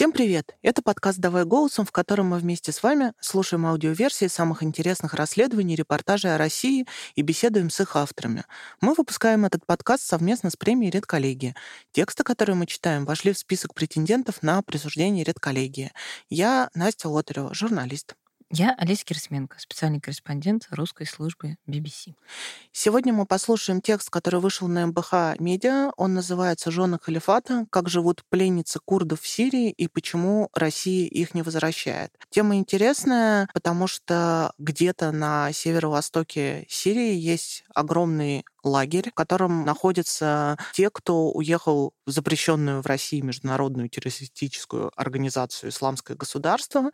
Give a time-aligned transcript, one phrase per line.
[0.00, 0.56] Всем привет!
[0.62, 5.74] Это подкаст «Давай голосом», в котором мы вместе с вами слушаем аудиоверсии самых интересных расследований,
[5.74, 6.86] репортажей о России
[7.16, 8.44] и беседуем с их авторами.
[8.80, 11.54] Мы выпускаем этот подкаст совместно с премией «Редколлегия».
[11.92, 15.92] Тексты, которые мы читаем, вошли в список претендентов на присуждение «Редколлегии».
[16.30, 18.14] Я Настя Лотарева, журналист.
[18.52, 22.14] Я Олеся Кирсменко, специальный корреспондент русской службы BBC.
[22.72, 25.92] Сегодня мы послушаем текст, который вышел на МБХ Медиа.
[25.96, 27.66] Он называется «Жены халифата.
[27.70, 32.10] Как живут пленницы курдов в Сирии и почему Россия их не возвращает».
[32.30, 40.90] Тема интересная, потому что где-то на северо-востоке Сирии есть огромный лагерь, в котором находятся те,
[40.90, 46.90] кто уехал в запрещенную в России международную террористическую организацию «Исламское государство»,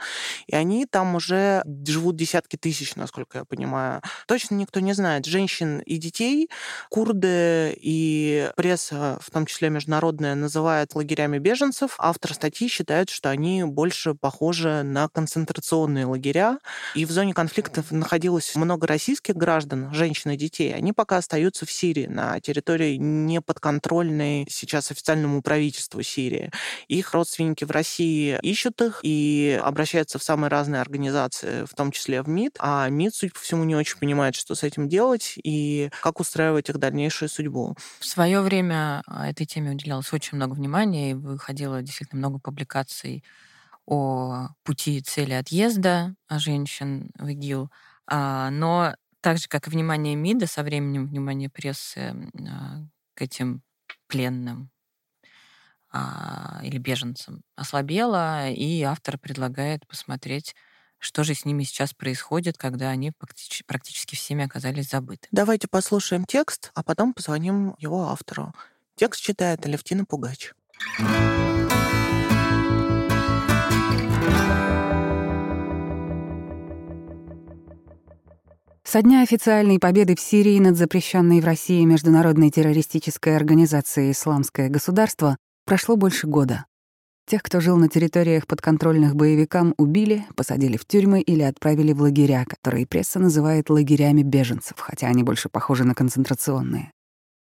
[0.46, 4.02] и они там уже живут десятки тысяч, насколько я понимаю.
[4.26, 5.26] Точно никто не знает.
[5.26, 6.50] Женщин и детей
[6.90, 11.96] курды и пресса, в том числе международная, называют лагерями беженцев.
[11.98, 16.58] Автор статьи считает, что они больше похожи на концентрационные лагеря.
[16.94, 20.74] И в зоне конфликтов находилось много российских граждан, женщин и детей.
[20.74, 26.50] Они пока остаются находятся в Сирии, на территории неподконтрольной сейчас официальному правительству Сирии.
[26.88, 32.22] Их родственники в России ищут их и обращаются в самые разные организации, в том числе
[32.22, 32.56] в МИД.
[32.58, 36.68] А МИД, судя по всему, не очень понимает, что с этим делать и как устраивать
[36.68, 37.76] их дальнейшую судьбу.
[38.00, 43.24] В свое время а, этой теме уделялось очень много внимания, и выходило действительно много публикаций
[43.86, 47.70] о пути и цели отъезда женщин в ИГИЛ.
[48.08, 52.14] А, но так же, как и внимание МИДа, со временем внимание прессы
[52.48, 53.62] а, к этим
[54.06, 54.70] пленным
[55.90, 60.54] а, или беженцам ослабело, и автор предлагает посмотреть,
[60.98, 63.12] что же с ними сейчас происходит, когда они
[63.66, 65.28] практически всеми оказались забыты.
[65.30, 68.52] Давайте послушаем текст, а потом позвоним его автору.
[68.96, 70.52] Текст читает Алевтина Пугач.
[78.88, 85.36] Со дня официальной победы в Сирии над запрещенной в России международной террористической организацией «Исламское государство»
[85.64, 86.66] прошло больше года.
[87.26, 92.44] Тех, кто жил на территориях подконтрольных боевикам, убили, посадили в тюрьмы или отправили в лагеря,
[92.44, 96.92] которые пресса называет лагерями беженцев, хотя они больше похожи на концентрационные.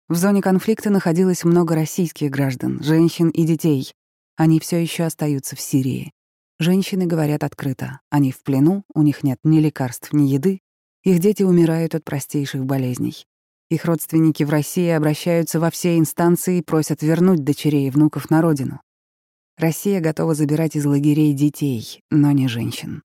[0.07, 3.91] В зоне конфликта находилось много российских граждан, женщин и детей.
[4.37, 6.13] Они все еще остаются в Сирии.
[6.57, 7.99] Женщины говорят открыто.
[8.09, 10.61] Они в плену, у них нет ни лекарств, ни еды,
[11.07, 13.25] их дети умирают от простейших болезней.
[13.69, 18.41] Их родственники в России обращаются во все инстанции и просят вернуть дочерей и внуков на
[18.41, 18.81] родину.
[19.57, 23.03] Россия готова забирать из лагерей детей, но не женщин.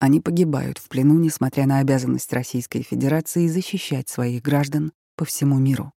[0.00, 5.92] Они погибают в плену, несмотря на обязанность Российской Федерации защищать своих граждан по всему миру.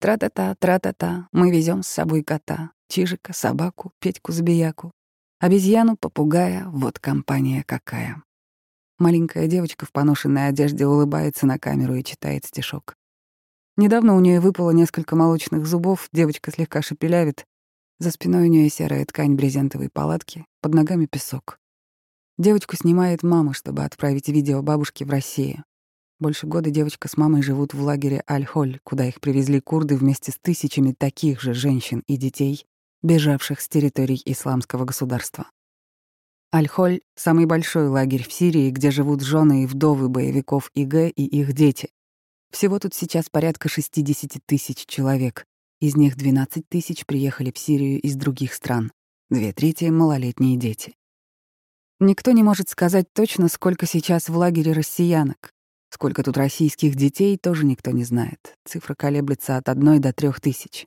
[0.00, 4.90] Тра-та-та, тра-та-та, мы везем с собой кота, чижика, собаку, Петьку-забияку,
[5.38, 8.22] обезьяну, попугая, вот компания какая.
[8.98, 12.94] Маленькая девочка в поношенной одежде улыбается на камеру и читает стишок.
[13.76, 17.44] Недавно у нее выпало несколько молочных зубов, девочка слегка шепелявит.
[17.98, 21.58] За спиной у нее серая ткань брезентовой палатки, под ногами песок.
[22.38, 25.64] Девочку снимает мама, чтобы отправить видео бабушке в Россию.
[26.18, 30.38] Больше года девочка с мамой живут в лагере Аль-Холь, куда их привезли курды вместе с
[30.40, 32.64] тысячами таких же женщин и детей,
[33.02, 35.50] бежавших с территорий исламского государства.
[36.54, 41.52] Аль-Холь— самый большой лагерь в Сирии, где живут жены и вдовы боевиков ИГ и их
[41.52, 41.90] дети.
[42.50, 45.44] Всего тут сейчас порядка 60 тысяч человек.
[45.80, 48.92] Из них 12 тысяч приехали в Сирию из других стран.
[49.28, 50.94] Две трети— малолетние дети.
[51.98, 55.50] Никто не может сказать точно, сколько сейчас в лагере россиянок.
[55.90, 58.54] Сколько тут российских детей, тоже никто не знает.
[58.64, 60.86] Цифра колеблется от одной до трех тысяч.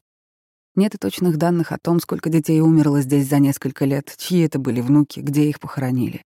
[0.79, 4.59] Нет и точных данных о том, сколько детей умерло здесь за несколько лет, чьи это
[4.59, 6.23] были внуки, где их похоронили.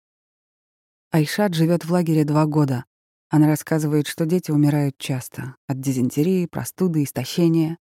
[1.12, 2.86] Айшат живет в лагере два года.
[3.31, 5.56] Она рассказывает, что дети умирают часто.
[5.66, 7.80] От дизентерии, простуды, истощения.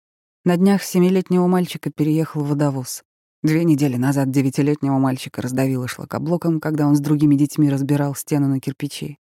[0.44, 3.02] На днях семилетнего мальчика переехал водовоз.
[3.44, 8.60] Две недели назад девятилетнего мальчика раздавило шлакоблоком, когда он с другими детьми разбирал стену на
[8.60, 9.20] кирпичи.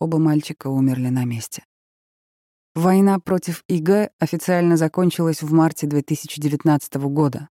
[0.00, 1.64] Оба мальчика умерли на месте.
[2.74, 7.50] Война против ИГ официально закончилась в марте 2019 года.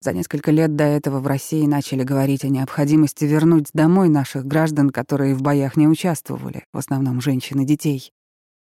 [0.00, 4.90] За несколько лет до этого в России начали говорить о необходимости вернуть домой наших граждан,
[4.90, 8.10] которые в боях не участвовали, в основном женщин и детей.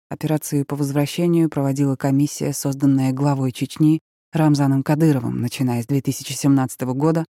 [0.10, 4.02] Операцию по возвращению проводила комиссия, созданная главой Чечни
[4.34, 7.26] Рамзаном Кадыровым, начиная с 2017 года.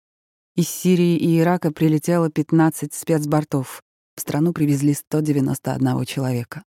[0.56, 3.82] Из Сирии и Ирака прилетело 15 спецбортов.
[4.16, 6.62] В страну привезли 191 человека.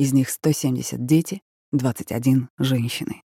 [0.00, 1.42] Из них 170— дети,
[1.72, 3.22] 21— женщины.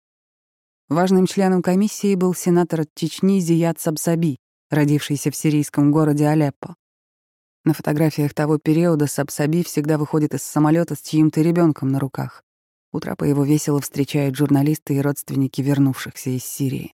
[0.89, 4.39] Важным членом комиссии был сенатор от Чечни Зият Сабсаби,
[4.71, 6.75] родившийся в сирийском городе Алеппо.
[7.67, 12.43] На фотографиях того периода Сабсаби всегда выходит из самолета с чьим-то ребенком на руках.
[12.91, 16.95] У трапа его весело встречают журналисты и родственники вернувшихся из Сирии.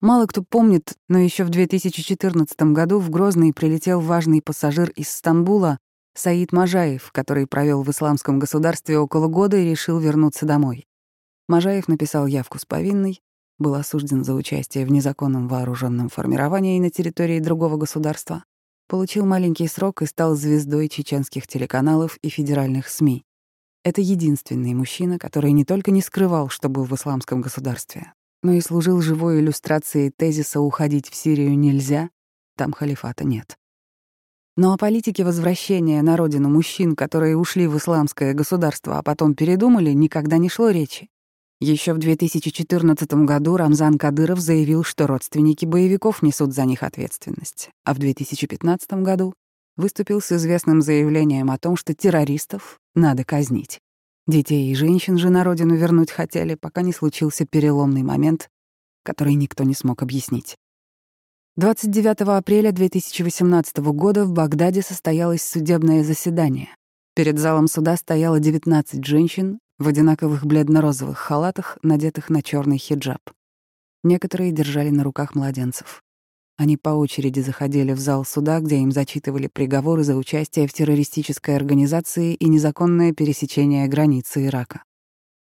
[0.00, 5.78] Мало кто помнит, но еще в 2014 году в Грозный прилетел важный пассажир из Стамбула
[6.14, 10.86] Саид Мажаев, который провел в исламском государстве около года и решил вернуться домой.
[11.48, 13.20] Мажаев написал явку с повинной,
[13.58, 18.44] был осужден за участие в незаконном вооруженном формировании на территории другого государства,
[18.88, 23.24] получил маленький срок и стал звездой чеченских телеканалов и федеральных СМИ.
[23.84, 28.12] Это единственный мужчина, который не только не скрывал, что был в исламском государстве,
[28.42, 32.10] но и служил живой иллюстрацией тезиса «уходить в Сирию нельзя»,
[32.56, 33.56] там халифата нет.
[34.54, 39.92] Но о политике возвращения на родину мужчин, которые ушли в исламское государство, а потом передумали,
[39.92, 41.08] никогда не шло речи.
[41.58, 47.94] Еще в 2014 году Рамзан Кадыров заявил, что родственники боевиков несут за них ответственность, а
[47.94, 49.32] в 2015 году
[49.76, 53.80] выступил с известным заявлением о том, что террористов надо казнить.
[54.26, 58.50] Детей и женщин же на родину вернуть хотели, пока не случился переломный момент,
[59.02, 60.56] который никто не смог объяснить.
[61.56, 66.74] 29 апреля 2018 года в Багдаде состоялось судебное заседание.
[67.14, 73.20] Перед залом суда стояло 19 женщин в одинаковых бледно-розовых халатах, надетых на черный хиджаб.
[74.02, 76.02] Некоторые держали на руках младенцев.
[76.56, 81.54] Они по очереди заходили в зал суда, где им зачитывали приговоры за участие в террористической
[81.54, 84.84] организации и незаконное пересечение границы Ирака.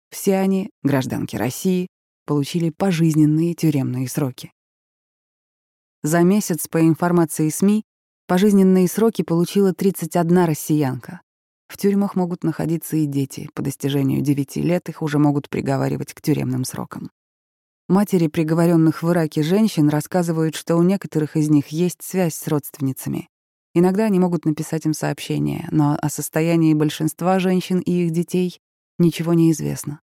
[0.09, 1.87] Все они, гражданки России,
[2.25, 4.53] получили пожизненные тюремные сроки.
[6.07, 7.83] За месяц, по информации СМИ,
[8.27, 11.19] пожизненные сроки получила 31 россиянка.
[11.67, 13.49] В тюрьмах могут находиться и дети.
[13.53, 17.11] По достижению 9 лет их уже могут приговаривать к тюремным срокам.
[17.89, 23.27] Матери приговоренных в Ираке женщин рассказывают, что у некоторых из них есть связь с родственницами.
[23.73, 28.61] Иногда они могут написать им сообщение, но о состоянии большинства женщин и их детей
[28.97, 29.99] ничего не известно.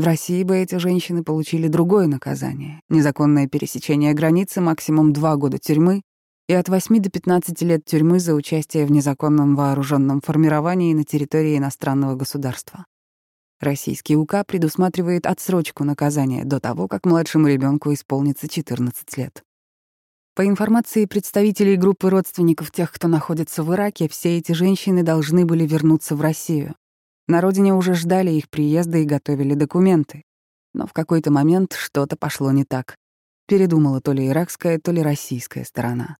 [0.00, 6.00] В России бы эти женщины получили другое наказание— незаконное пересечение границы, максимум два года тюрьмы
[6.48, 11.58] и от 8 до 15 лет тюрьмы за участие в незаконном вооруженном формировании на территории
[11.58, 12.86] иностранного государства.
[13.60, 19.42] Российский УК предусматривает отсрочку наказания до того, как младшему ребенку исполнится 14 лет.
[20.34, 25.66] По информации представителей группы родственников тех, кто находится в Ираке, все эти женщины должны были
[25.66, 26.74] вернуться в Россию.
[27.30, 30.24] На родине уже ждали их приезда и готовили документы.
[30.74, 32.96] Но в какой-то момент что-то пошло не так.
[33.46, 36.16] Передумала то ли иракская, то ли российская сторона.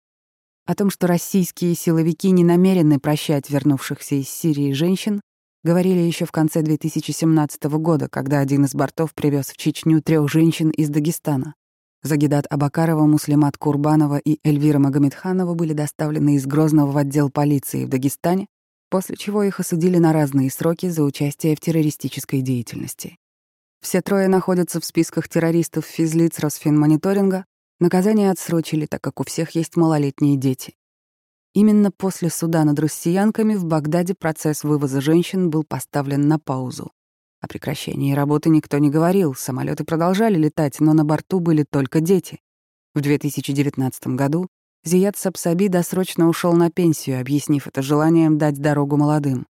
[0.66, 5.20] О том, что российские силовики не намерены прощать вернувшихся из Сирии женщин,
[5.64, 10.70] Говорили еще в конце 2017 года, когда один из бортов привез в Чечню трех женщин
[10.70, 11.54] из Дагестана.
[12.04, 17.88] Загидат Абакарова, Муслимат Курбанова и Эльвира Магомедханова были доставлены из Грозного в отдел полиции в
[17.90, 18.46] Дагестане,
[18.90, 23.16] после чего их осудили на разные сроки за участие в террористической деятельности.
[23.80, 27.46] Все трое находятся в списках террористов физлиц Росфинмониторинга,
[27.78, 30.74] наказание отсрочили, так как у всех есть малолетние дети.
[31.54, 36.92] Именно после суда над россиянками в Багдаде процесс вывоза женщин был поставлен на паузу.
[37.40, 42.40] О прекращении работы никто не говорил, самолеты продолжали летать, но на борту были только дети.
[42.94, 44.48] В 2019 году
[44.82, 49.46] Зият Сапсаби досрочно ушел на пенсию, объяснив это желанием дать дорогу молодым.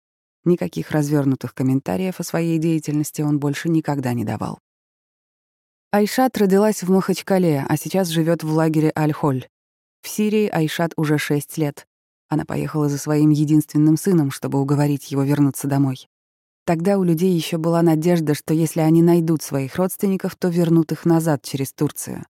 [0.44, 4.58] Никаких развернутых комментариев о своей деятельности он больше никогда не давал.
[5.92, 9.48] Айшат родилась в Махачкале, а сейчас живет в лагере Аль-Холь.
[10.00, 11.86] В Сирии Айшат уже шесть лет.
[12.30, 16.08] Она поехала за своим единственным сыном, чтобы уговорить его вернуться домой.
[16.64, 21.04] Тогда у людей еще была надежда, что если они найдут своих родственников, то вернут их
[21.04, 22.24] назад через Турцию.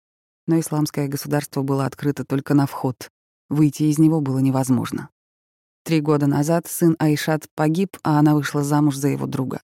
[0.47, 3.09] Но исламское государство было открыто только на вход.
[3.49, 5.09] Выйти из него было невозможно.
[5.83, 9.61] Три года назад сын Айшат погиб, а она вышла замуж за его друга.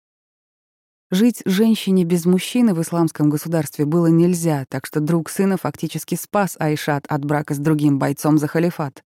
[1.12, 6.55] Жить женщине без мужчины в исламском государстве было нельзя, так что друг сына фактически спас
[6.60, 9.03] Айшат от брака с другим бойцом за халифат.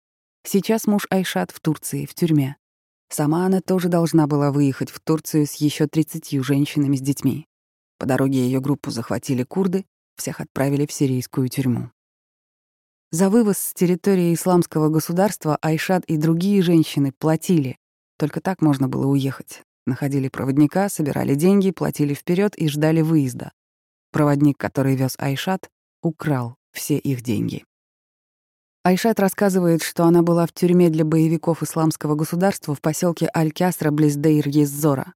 [0.44, 2.56] Сейчас муж Айшат в Турции, в тюрьме.
[3.08, 7.46] Сама она тоже должна была выехать в Турцию с еще 30 женщинами с детьми.
[7.99, 11.90] По дороге ее группу захватили курды, всех отправили в сирийскую тюрьму.
[13.12, 17.78] За вывоз с территории исламского государства Айшат и другие женщины платили.
[18.18, 19.62] Только так можно было уехать.
[19.87, 23.52] Находили проводника, собирали деньги, платили вперед и ждали выезда.
[24.11, 25.70] Проводник, который вез Айшат,
[26.02, 27.64] украл все их деньги.
[28.85, 34.16] Айшат рассказывает, что она была в тюрьме для боевиков исламского государства в поселке Аль-Кясра близ
[34.16, 35.12] Дейр-Еззора.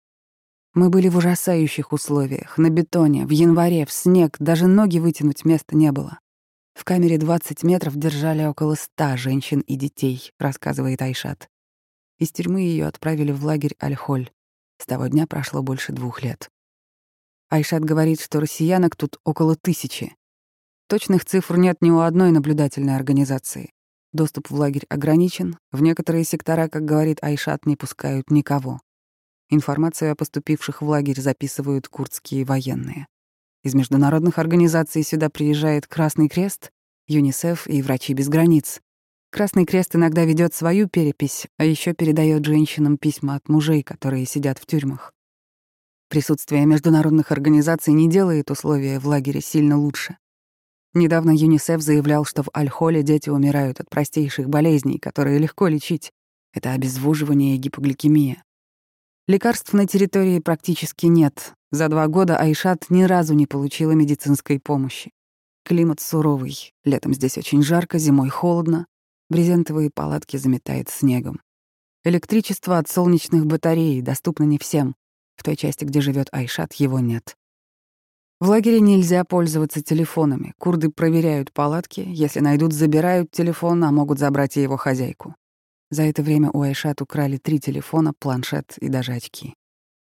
[0.73, 5.77] Мы были в ужасающих условиях, на бетоне, в январе, в снег, даже ноги вытянуть места
[5.77, 6.21] не было.
[6.75, 11.49] В камере 20 метров держали около 100 женщин и детей, рассказывает Айшат.
[12.19, 14.31] Из тюрьмы ее отправили в лагерь Аль-Холь.
[14.79, 16.49] С того дня прошло больше двух лет.
[17.49, 20.15] Айшат говорит, что россиянок тут около тысячи.
[20.87, 23.73] Точных цифр нет ни у одной наблюдательной организации.
[24.13, 28.81] Доступ в лагерь ограничен, в некоторые сектора, как говорит Айшат, не пускают никого.
[29.53, 33.09] Информацию о поступивших в лагерь записывают курдские военные.
[33.65, 36.71] Из международных организаций сюда приезжает Красный Крест,
[37.09, 38.81] ЮНИСЕФ и Врачи без границ.
[39.33, 44.59] Красный Крест иногда ведет свою перепись, а еще передает женщинам письма от мужей, которые сидят
[44.59, 45.13] в тюрьмах.
[46.09, 50.17] Присутствие международных организаций не делает условия в лагере сильно лучше.
[50.95, 56.13] Недавно ЮНИСЕФ заявлял, что в Аль-Холе дети умирают от простейших болезней, которые легко лечить.
[56.53, 58.45] Это обезвоживание и гипогликемия.
[59.31, 61.55] Лекарств на территории практически нет.
[61.71, 65.13] За два года Айшат ни разу не получила медицинской помощи.
[65.65, 66.73] Климат суровый.
[66.83, 68.87] Летом здесь очень жарко, зимой холодно.
[69.29, 71.41] Брезентовые палатки заметает снегом.
[72.03, 74.97] Электричество от солнечных батарей доступно не всем.
[75.37, 77.37] В той части, где живет Айшат, его нет.
[78.41, 80.55] В лагере нельзя пользоваться телефонами.
[80.59, 82.03] Курды проверяют палатки.
[82.05, 85.37] Если найдут, забирают телефон, а могут забрать и его хозяйку.
[85.91, 89.55] За это время у Айшат украли три телефона, планшет и даже очки.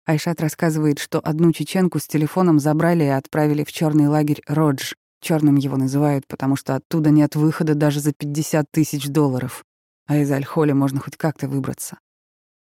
[0.06, 4.94] Айшат рассказывает, что одну чеченку с телефоном забрали и отправили в черный лагерь Родж.
[5.22, 9.64] Черным его называют, потому что оттуда нет выхода даже за 50 тысяч долларов.
[10.08, 12.00] А из Альхоля можно хоть как-то выбраться.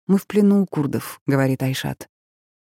[0.07, 2.09] «Мы в плену у курдов»,— говорит Айшат.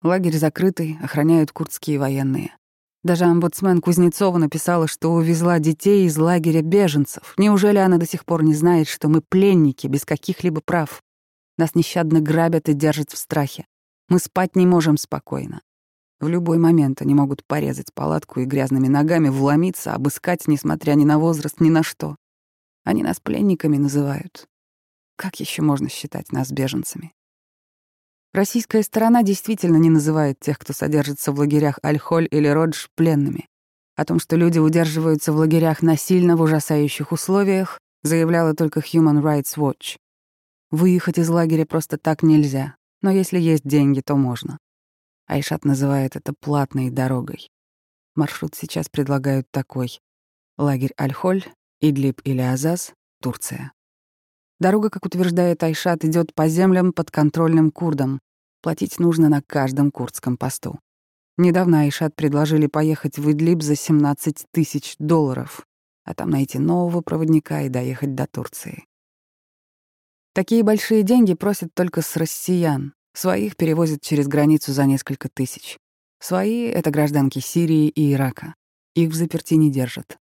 [0.02, 2.56] Лагерь закрытый, охраняют курдские военные.
[3.04, 7.34] Даже омбудсмен Кузнецова написала, что увезла детей из лагеря беженцев.
[7.38, 11.02] Неужели она до сих пор не знает, что мы пленники, без каких-либо прав?
[11.56, 13.66] Нас нещадно грабят и держат в страхе.
[14.08, 15.60] Мы спать не можем спокойно.
[16.20, 21.18] В любой момент они могут порезать палатку и грязными ногами вломиться, обыскать, несмотря ни на
[21.18, 22.16] возраст, ни на что.
[22.84, 24.48] Они нас пленниками называют.
[25.14, 27.12] Как еще можно считать нас беженцами?
[28.32, 33.46] Российская сторона действительно не называет тех, кто содержится в лагерях Аль-Холь или Родж, пленными.
[33.96, 39.56] О том, что люди удерживаются в лагерях насильно в ужасающих условиях, заявляла только Human Rights
[39.56, 39.96] Watch.
[40.70, 44.58] Выехать из лагеря просто так нельзя, но если есть деньги, то можно.
[45.26, 47.48] Айшат называет это платной дорогой.
[48.14, 50.00] Маршрут сейчас предлагают такой.
[50.56, 51.44] Лагерь Аль-Холь,
[51.80, 52.92] Идлиб или Азаз,
[53.22, 53.72] Турция.
[54.60, 58.20] Дорога, как утверждает Айшат, идет по землям подконтрольным курдам.
[58.60, 60.80] Платить нужно на каждом курдском посту.
[61.36, 65.64] Недавно Айшат предложили поехать в Идлиб за 17 тысяч долларов,
[66.04, 68.84] а там найти нового проводника и доехать до Турции.
[70.34, 72.94] Такие большие деньги просят только с россиян.
[73.14, 75.78] Своих перевозят через границу за несколько тысяч.
[76.20, 78.54] Свои— это гражданки Сирии и Ирака.
[78.94, 80.18] Их в заперти не держат.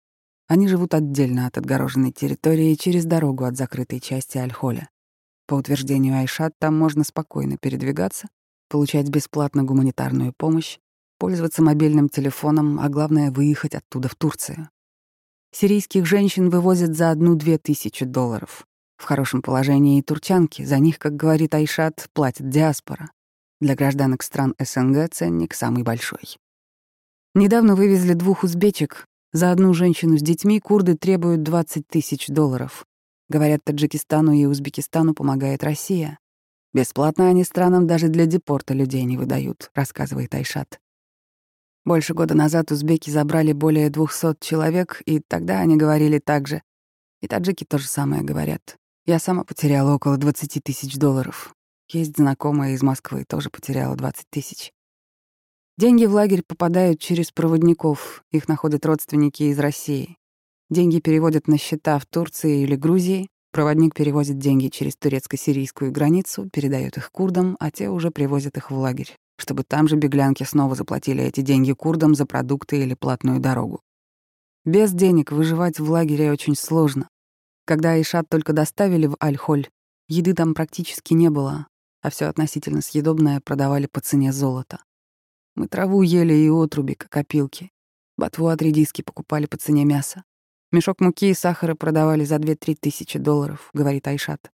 [0.48, 4.88] Они живут отдельно от отгороженной территории через дорогу от закрытой части Альхоля.
[5.46, 8.28] По утверждению Айшат, там можно спокойно передвигаться,
[8.70, 10.78] получать бесплатно гуманитарную помощь,
[11.18, 14.70] пользоваться мобильным телефоном, а главное— выехать оттуда в Турцию.
[15.52, 18.66] Сирийских женщин вывозят за одну-две тысячи долларов.
[18.96, 23.10] В хорошем положении и турчанки, за них, как говорит Айшат, платит диаспора.
[23.60, 26.38] Для гражданок стран СНГ ценник самый большой.
[27.34, 32.86] Недавно вывезли двух узбечек, за одну женщину с детьми курды требуют 20 тысяч долларов.
[33.28, 36.18] Говорят, Таджикистану и Узбекистану помогает Россия.
[36.72, 40.80] Бесплатно они странам даже для депорта людей не выдают, рассказывает Айшат.
[41.84, 46.62] Больше года назад узбеки забрали более 200 человек, и тогда они говорили так же.
[47.20, 48.76] И таджики то же самое говорят.
[49.06, 51.54] Я сама потеряла около 20 тысяч долларов.
[51.90, 54.72] Есть знакомая из Москвы, тоже потеряла 20 тысяч.
[55.78, 60.16] Деньги в лагерь попадают через проводников, их находят родственники из России.
[60.70, 66.96] Деньги переводят на счета в Турции или Грузии, проводник перевозит деньги через турецко-сирийскую границу, передает
[66.96, 71.22] их курдам, а те уже привозят их в лагерь, чтобы там же беглянки снова заплатили
[71.22, 73.80] эти деньги курдам за продукты или платную дорогу.
[74.64, 77.08] Без денег выживать в лагере очень сложно.
[77.66, 79.68] Когда Айшат только доставили в Аль-Холь,
[80.08, 81.68] еды там практически не было,
[82.02, 84.80] а все относительно съедобное продавали по цене золота.
[85.58, 87.72] Мы траву ели и отруби, как опилки.
[88.16, 90.22] Ботву от редиски покупали по цене мяса.
[90.70, 94.52] Мешок муки и сахара продавали за 2-3 тысячи долларов, говорит Айшат.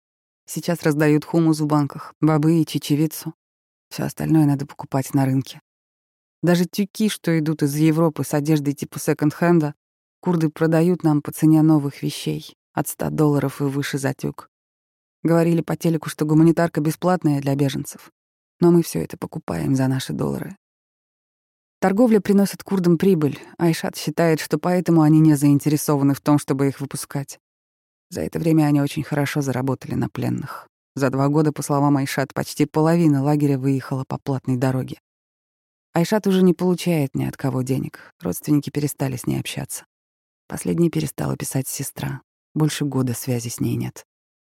[0.46, 3.34] Сейчас раздают хумус в банках, бобы и чечевицу.
[3.90, 5.60] Все остальное надо покупать на рынке.
[6.44, 9.74] Даже тюки, что идут из Европы с одеждой типа секонд-хенда,
[10.20, 14.52] курды продают нам по цене новых вещей, от 100 долларов и выше за тюк.
[15.24, 18.12] Говорили по телеку, что гуманитарка бесплатная для беженцев.
[18.60, 20.58] Но мы все это покупаем за наши доллары.
[21.82, 26.80] Торговля приносит курдам прибыль, Айшат считает, что поэтому они не заинтересованы в том, чтобы их
[26.80, 27.40] выпускать.
[28.12, 30.68] За это время они очень хорошо заработали на пленных.
[30.94, 35.00] За два года, по словам Айшат, почти половина лагеря выехала по платной дороге.
[35.94, 38.12] Айшат уже не получает ни от кого денег.
[38.22, 39.86] Родственники перестали с ней общаться.
[40.48, 42.22] Последней перестала писать сестра.
[42.54, 44.06] Больше года связи с ней нет.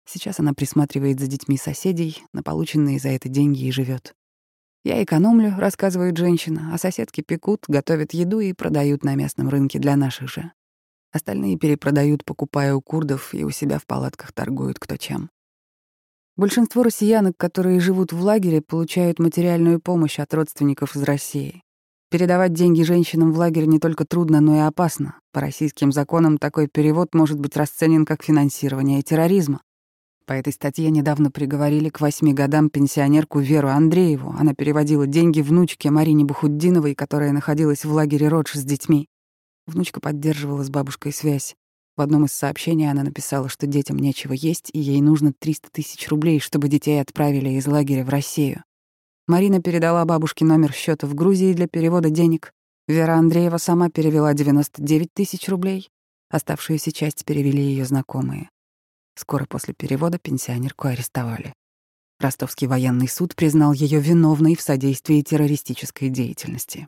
[0.06, 4.16] Сейчас она присматривает за детьми соседей, на полученные за это деньги и живет.
[4.84, 9.96] «Я экономлю»,— рассказывает женщина, а соседки пекут, готовят еду и продают на местном рынке для
[9.96, 10.52] наших же.
[11.12, 15.30] Остальные перепродают, покупая у курдов, и у себя в палатках торгуют кто чем.
[16.38, 21.62] Большинство россиянок, которые живут в лагере, получают материальную помощь от родственников из России.
[22.10, 25.20] Передавать деньги женщинам в лагерь не только трудно, но и опасно.
[25.32, 29.62] По российским законам такой перевод может быть расценен как финансирование терроризма.
[30.26, 34.36] По этой статье недавно приговорили к восьми годам пенсионерку Веру Андрееву.
[34.38, 39.08] Она переводила деньги внучке Марине Бухуддиновой, которая находилась в лагере Родж с детьми.
[39.68, 41.56] Внучка поддерживала с бабушкой связь.
[41.98, 46.08] В одном из сообщений она написала, что детям нечего есть, и ей нужно 300 тысяч
[46.08, 48.64] рублей, чтобы детей отправили из лагеря в Россию.
[49.28, 52.54] Марина передала бабушке номер счета в Грузии для перевода денег.
[52.88, 55.90] Вера Андреева сама перевела 99 тысяч рублей.
[56.30, 58.50] Оставшуюся часть перевели ее знакомые.
[59.16, 61.54] Скоро после перевода пенсионерку арестовали.
[62.20, 66.88] Ростовский военный суд признал ее виновной в содействии террористической деятельности.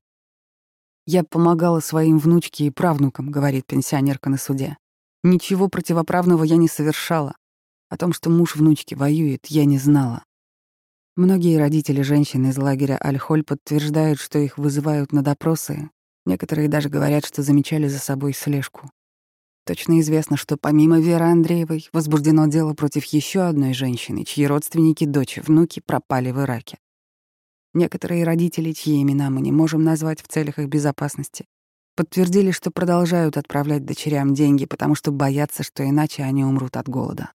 [1.06, 4.78] «Я помогала своим внучке и правнукам»,— говорит пенсионерка на суде.
[5.24, 7.36] «Ничего противоправного я не совершала.
[7.90, 10.24] О том, что муж внучки воюет, я не знала».
[11.16, 15.90] Многие родители женщин из лагеря Аль-Холь подтверждают, что их вызывают на допросы.
[16.26, 18.90] Некоторые даже говорят, что замечали за собой слежку.
[19.66, 25.38] Точно известно, что помимо Веры Андреевой возбуждено дело против еще одной женщины, чьи родственники, дочь
[25.38, 26.78] и внуки пропали в Ираке.
[27.74, 31.46] Некоторые родители, чьи имена мы не можем назвать в целях их безопасности,
[31.96, 37.32] подтвердили, что продолжают отправлять дочерям деньги, потому что боятся, что иначе они умрут от голода.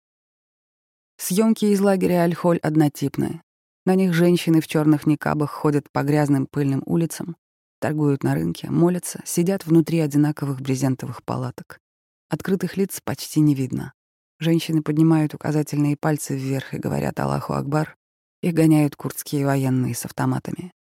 [1.17, 3.43] Съемки из лагеря Аль-Холь однотипные.
[3.87, 7.37] На них женщины в черных никабах ходят по грязным пыльным улицам,
[7.81, 11.81] торгуют на рынке, молятся, сидят внутри одинаковых брезентовых палаток.
[12.31, 13.95] Открытых лиц почти не видно.
[14.39, 17.97] Женщины поднимают указательные пальцы вверх и говорят «Аллаху Акбар».
[18.43, 20.73] Их гоняют курдские военные с автоматами.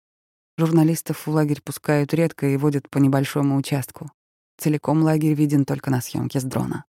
[0.57, 4.11] Журналистов в лагерь пускают редко и водят по небольшому участку.
[4.57, 6.83] Целиком лагерь виден только на съемке с дрона.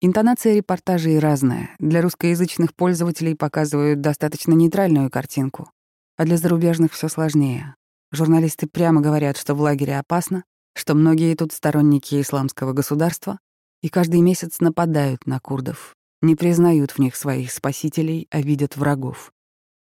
[0.00, 1.70] Интонация репортажей разная.
[1.78, 5.70] Для русскоязычных пользователей показывают достаточно нейтральную картинку,
[6.16, 7.76] а для зарубежных все сложнее.
[8.10, 10.42] Журналисты прямо говорят, что в лагере опасно,
[10.74, 13.38] что многие тут сторонники исламского государства,
[13.82, 19.32] и каждый месяц нападают на курдов, не признают в них своих спасителей, а видят врагов.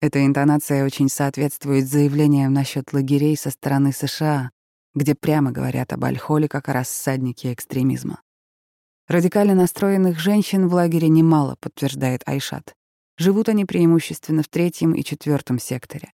[0.00, 4.50] Эта интонация очень соответствует заявлениям насчет лагерей со стороны США,
[4.94, 8.20] где прямо говорят об Альхоле как о рассаднике экстремизма.
[9.08, 12.74] Радикально настроенных женщин в лагере немало, подтверждает Айшат.
[13.16, 16.12] Живут они преимущественно в третьем и четвертом секторе.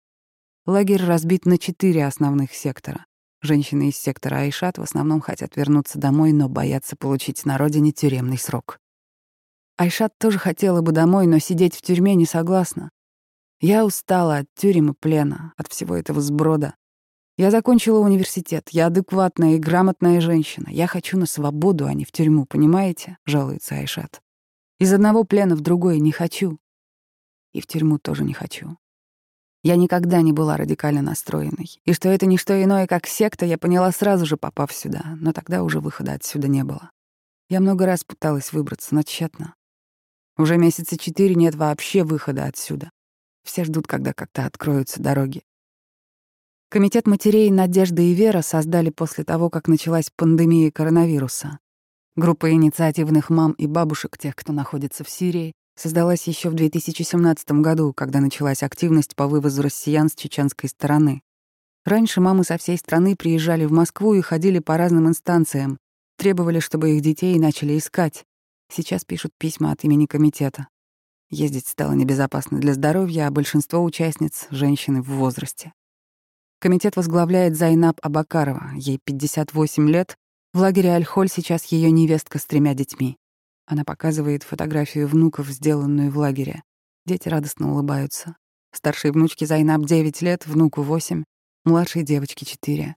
[0.67, 3.07] Лагерь разбит на четыре основных сектора.
[3.41, 8.39] Женщины из сектора Айшат в основном хотят вернуться домой, но боятся получить на родине тюремный
[8.39, 8.81] срок.
[9.77, 12.91] Айшат тоже хотела бы домой, но сидеть в тюрьме не согласна.
[13.61, 16.75] Я устала от тюрем и плена, от всего этого сброда.
[17.37, 20.69] Я закончила университет, я адекватная и грамотная женщина.
[20.71, 23.19] Я хочу на свободу, а не в тюрьму, понимаете?
[23.25, 24.21] Жалуется Айшат.
[24.81, 26.59] Из одного плена в другой не хочу.
[27.53, 28.77] И в тюрьму тоже не хочу.
[29.63, 31.81] Я никогда не была радикально настроенной.
[31.85, 35.17] И что это не что иное, как секта, я поняла сразу же, попав сюда.
[35.21, 36.91] Но тогда уже выхода отсюда не было.
[37.49, 39.55] Я много раз пыталась выбраться, но тщетно.
[40.37, 42.91] Уже месяца четыре нет вообще выхода отсюда.
[43.43, 45.43] Все ждут, когда как-то откроются дороги.
[46.71, 51.59] Комитет матерей «Надежда и Вера» создали после того, как началась пандемия коронавируса.
[52.15, 57.93] Группа инициативных мам и бабушек, тех, кто находится в Сирии, создалась еще в 2017 году,
[57.93, 61.23] когда началась активность по вывозу россиян с чеченской стороны.
[61.85, 65.79] Раньше мамы со всей страны приезжали в Москву и ходили по разным инстанциям,
[66.17, 68.25] требовали, чтобы их детей начали искать.
[68.71, 70.69] Сейчас пишут письма от имени комитета.
[71.31, 75.73] Ездить стало небезопасно для здоровья, а большинство участниц— женщины в возрасте.
[76.59, 80.17] Комитет возглавляет Зайнаб Абакарова, ей 58 лет.
[80.53, 83.17] В лагере Аль-Холь сейчас ее невестка с тремя детьми.
[83.71, 86.63] Она показывает фотографию внуков, сделанную в лагере.
[87.05, 88.35] Дети радостно улыбаются.
[88.73, 91.25] Старшей внучке Зайнаб 9 лет, внуку 8,
[91.67, 92.97] младшей девочке 4.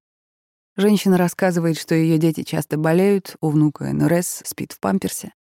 [0.78, 5.34] Женщина рассказывает, что ее дети часто болеют, у внука энурез, спит в памперсе.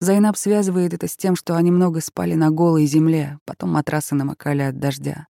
[0.00, 4.62] Зайнаб связывает это с тем, что они много спали на голой земле, потом матрасы намокали
[4.62, 5.26] от дождя.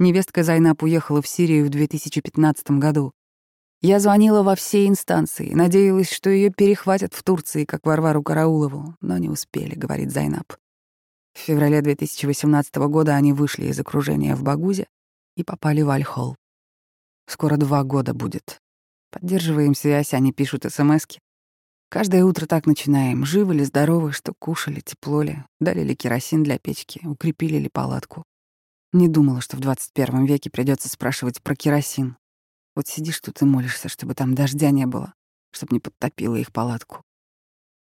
[0.00, 3.12] Невестка Зайнаб уехала в Сирию в 2015 году.
[3.82, 9.16] Я звонила во все инстанции, надеялась, что ее перехватят в Турции, как Варвару Караулову, но
[9.16, 10.52] не успели, говорит Зайнаб.
[11.32, 14.86] В феврале 2018 года они вышли из окружения в Багузе
[15.36, 16.36] и попали в Альхол.
[17.26, 18.60] Скоро два года будет.
[19.10, 21.18] Поддерживаем связь, они пишут смски.
[21.88, 23.24] Каждое утро так начинаем.
[23.24, 28.24] Живы ли, здоровы, что кушали, тепло ли, дали ли керосин для печки, укрепили ли палатку.
[28.92, 32.16] Не думала, что в 21 веке придется спрашивать про керосин.
[32.80, 35.12] Вот сидишь тут и молишься, чтобы там дождя не было,
[35.50, 37.02] чтобы не подтопило их палатку.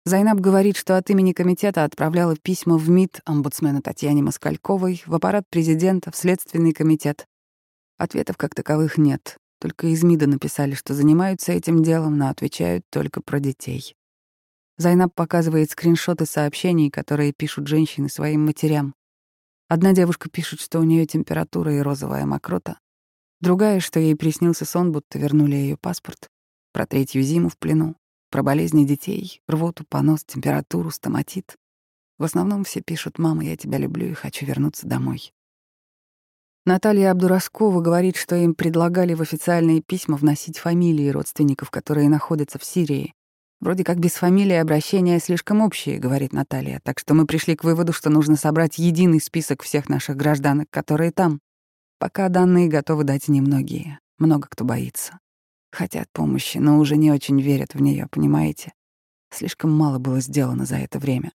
[0.07, 5.45] Зайнаб говорит, что от имени комитета отправляла письма в МИД омбудсмену Татьяне Москальковой, в аппарат
[5.51, 7.27] президента, в Следственный комитет.
[7.99, 9.37] Ответов как таковых нет.
[9.61, 13.95] Только из МИДа написали, что занимаются этим делом, но отвечают только про детей.
[14.79, 18.95] Зайнаб показывает скриншоты сообщений, которые пишут женщины своим матерям.
[19.69, 22.79] Одна девушка пишет, что у нее температура и розовая мокрота,
[23.41, 26.29] Другая, что ей приснился сон, будто вернули ее паспорт.
[26.73, 27.97] Про третью зиму в плену.
[28.31, 31.57] Про болезни детей, рвоту, понос, температуру, стоматит.
[32.19, 35.33] В основном все пишут «Мама, я тебя люблю и хочу вернуться домой».
[36.67, 42.65] Наталья Абдураскова говорит, что им предлагали в официальные письма вносить фамилии родственников, которые находятся в
[42.65, 43.15] Сирии.
[43.61, 47.93] Вроде как без фамилии обращения слишком общие, говорит Наталья, так что мы пришли к выводу,
[47.95, 51.41] что нужно собрать единый список всех наших гражданок, которые там.
[52.01, 54.01] Пока данные готовы дать немногие.
[54.17, 55.21] Много кто боится.
[55.71, 58.73] Хотят помощи, но уже не очень верят в нее, понимаете?
[59.31, 61.31] Слишком мало было сделано за это время.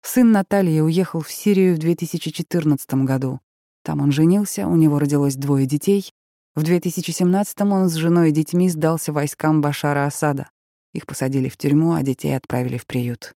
[0.00, 3.40] Сын Натальи уехал в Сирию в 2014 году.
[3.82, 6.12] Там он женился, у него родилось двое детей.
[6.54, 10.50] В 2017 он с женой и детьми сдался войскам Башара Асада.
[10.92, 13.34] Их посадили в тюрьму, а детей отправили в приют.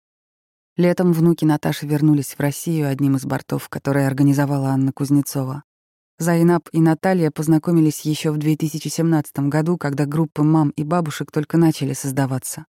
[0.77, 5.65] Летом внуки Наташи вернулись в Россию одним из бортов, который организовала Анна Кузнецова.
[6.19, 11.93] Зайнаб и Наталья познакомились еще в 2017 году, когда группы мам и бабушек только начали
[11.93, 12.67] создаваться.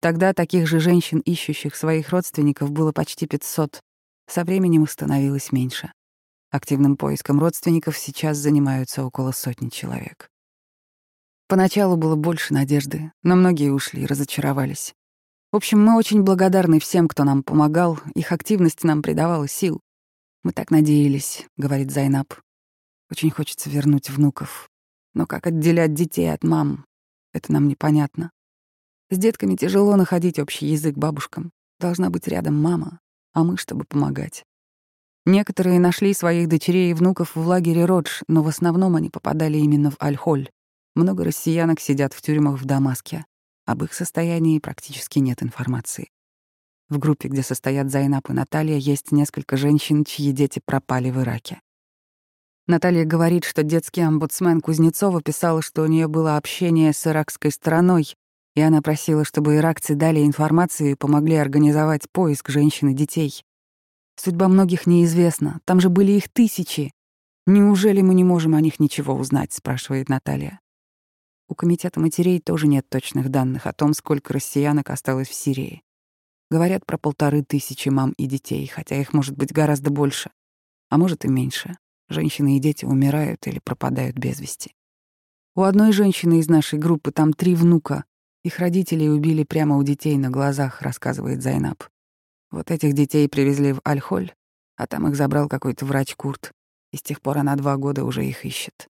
[0.00, 3.80] Тогда таких же женщин, ищущих своих родственников, было почти 500.
[4.28, 5.92] Со временем их становилось меньше.
[6.50, 10.28] Активным поиском родственников сейчас занимаются около сотни человек.
[11.48, 14.92] Поначалу было больше надежды, но многие ушли, разочаровались.
[15.50, 19.80] В общем, мы очень благодарны всем, кто нам помогал, их активность нам придавала сил.
[20.42, 22.34] Мы так надеялись, говорит Зайнаб.
[23.12, 24.70] Очень хочется вернуть внуков.
[25.12, 26.86] Но как отделять детей от мам?
[27.34, 28.30] Это нам непонятно.
[29.10, 31.52] С детками тяжело находить общий язык бабушкам.
[31.78, 33.00] Должна быть рядом мама,
[33.34, 34.44] а мы, чтобы помогать.
[35.26, 39.90] Некоторые нашли своих дочерей и внуков в лагере Родж, но в основном они попадали именно
[39.90, 40.48] в Аль-Холь.
[40.94, 43.26] Много россиянок сидят в тюрьмах в Дамаске.
[43.66, 46.08] Об их состоянии практически нет информации.
[46.88, 51.60] В группе, где состоят Зайнап и Наталья, есть несколько женщин, чьи дети пропали в Ираке.
[52.72, 58.14] Наталья говорит, что детский омбудсмен Кузнецова писала, что у нее было общение с иракской стороной,
[58.54, 63.44] и она просила, чтобы иракцы дали информацию и помогли организовать поиск женщин и детей.
[64.16, 66.94] Судьба многих неизвестна, там же были их тысячи.
[67.46, 70.58] Неужели мы не можем о них ничего узнать, спрашивает Наталья.
[71.48, 75.82] У комитета матерей тоже нет точных данных о том, сколько россиянок осталось в Сирии.
[76.50, 80.30] Говорят про полторы тысячи мам и детей, хотя их может быть гораздо больше,
[80.88, 81.76] а может и меньше.
[82.12, 84.74] Женщины и дети умирают или пропадают без вести.
[85.54, 88.04] У одной женщины из нашей группы там три внука.
[88.44, 91.82] Их родителей убили прямо у детей на глазах, рассказывает Зайнаб.
[92.50, 94.34] Вот этих детей привезли в Альхоль,
[94.76, 96.52] а там их забрал какой-то врач Курт,
[96.92, 98.88] и с тех пор она два года уже их ищет.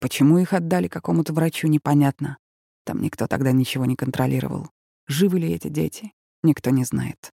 [0.00, 2.38] Почему их отдали какому-то врачу, непонятно.
[2.84, 4.70] Там никто тогда ничего не контролировал.
[5.06, 7.30] Живы ли эти дети, никто не знает.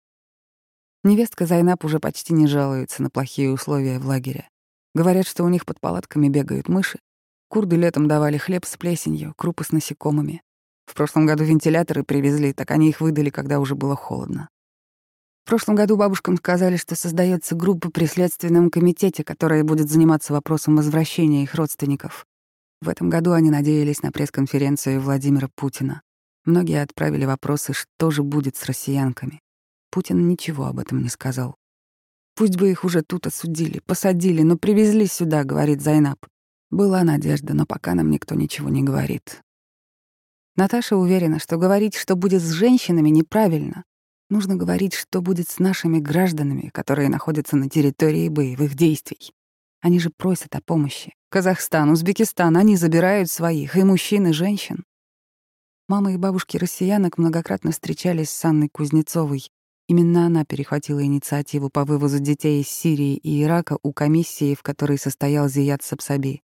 [1.03, 4.49] Невестка Зайнаб уже почти не жалуется на плохие условия в лагере.
[4.93, 6.99] Говорят, что у них под палатками бегают мыши.
[7.49, 10.41] Курды летом давали хлеб с плесенью, крупы с насекомыми.
[10.85, 14.49] В прошлом году вентиляторы привезли, так они их выдали, когда уже было холодно.
[15.45, 20.77] В прошлом году бабушкам сказали, что создается группа при Следственном комитете, которая будет заниматься вопросом
[20.77, 22.25] возвращения их родственников.
[22.81, 26.01] В этом году они надеялись на пресс-конференцию Владимира Путина.
[26.45, 29.41] Многие отправили вопросы, что же будет с россиянками.
[29.89, 31.55] Путин ничего об этом не сказал.
[32.35, 36.17] Пусть бы их уже тут осудили, посадили, но привезли сюда, говорит Зайнаб.
[36.71, 39.41] Была надежда, но пока нам никто ничего не говорит.
[40.55, 43.83] Наташа уверена, что говорить, что будет с женщинами, неправильно.
[44.29, 49.31] Нужно говорить, что будет с нашими гражданами, которые находятся на территории боевых действий.
[49.81, 51.13] Они же просят о помощи.
[51.29, 54.85] Казахстан, Узбекистан, они забирают своих, и мужчин, и женщин.
[55.87, 59.49] Мама и бабушки россиянок многократно встречались с Анной Кузнецовой,
[59.87, 64.97] Именно она перехватила инициативу по вывозу детей из Сирии и Ирака у комиссии, в которой
[64.97, 66.41] состоял Зият Сабсаби.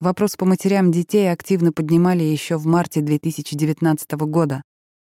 [0.00, 4.62] Вопрос по матерям детей активно поднимали еще в марте 2019 года.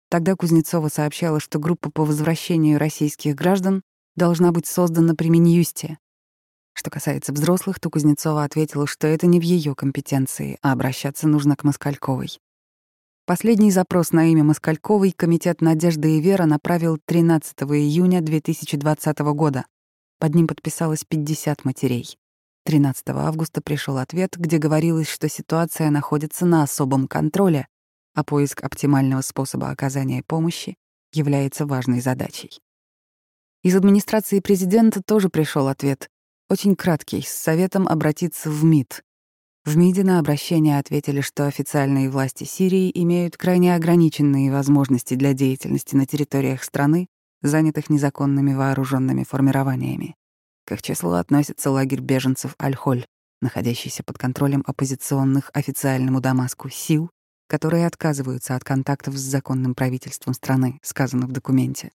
[0.09, 3.81] Тогда Кузнецова сообщала, что группа по возвращению российских граждан
[4.15, 5.97] должна быть создана при Минюсте.
[6.73, 11.55] Что касается взрослых, то Кузнецова ответила, что это не в ее компетенции, а обращаться нужно
[11.55, 12.37] к Москальковой.
[13.31, 19.65] Последний запрос на имя Москальковой Комитет «Надежда и вера» направил 13 июня 2020 года.
[20.19, 22.17] Под ним подписалось 50 матерей.
[22.65, 27.67] 13 августа пришел ответ, где говорилось, что ситуация находится на особом контроле,
[28.15, 30.75] а поиск оптимального способа оказания помощи
[31.13, 32.59] является важной задачей.
[33.63, 36.09] Из администрации президента тоже пришел ответ,
[36.49, 39.05] очень краткий, с советом обратиться в МИД.
[39.63, 45.95] В МИДе на обращение ответили, что официальные власти Сирии имеют крайне ограниченные возможности для деятельности
[45.95, 47.07] на территориях страны,
[47.43, 50.15] занятых незаконными вооруженными формированиями.
[50.65, 53.05] К их числу относится лагерь беженцев Аль-Холь,
[53.39, 57.11] находящийся под контролем оппозиционных официальному Дамаску сил,
[57.47, 61.91] которые отказываются от контактов с законным правительством страны, сказано в документе.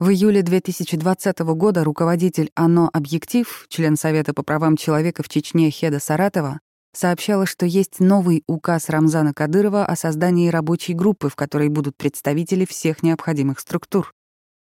[0.00, 5.98] В июле 2020 года руководитель ОНО «Объектив», член Совета по правам человека в Чечне Хеда
[5.98, 6.60] Саратова,
[6.92, 12.64] сообщала, что есть новый указ Рамзана Кадырова о создании рабочей группы, в которой будут представители
[12.64, 14.14] всех необходимых структур.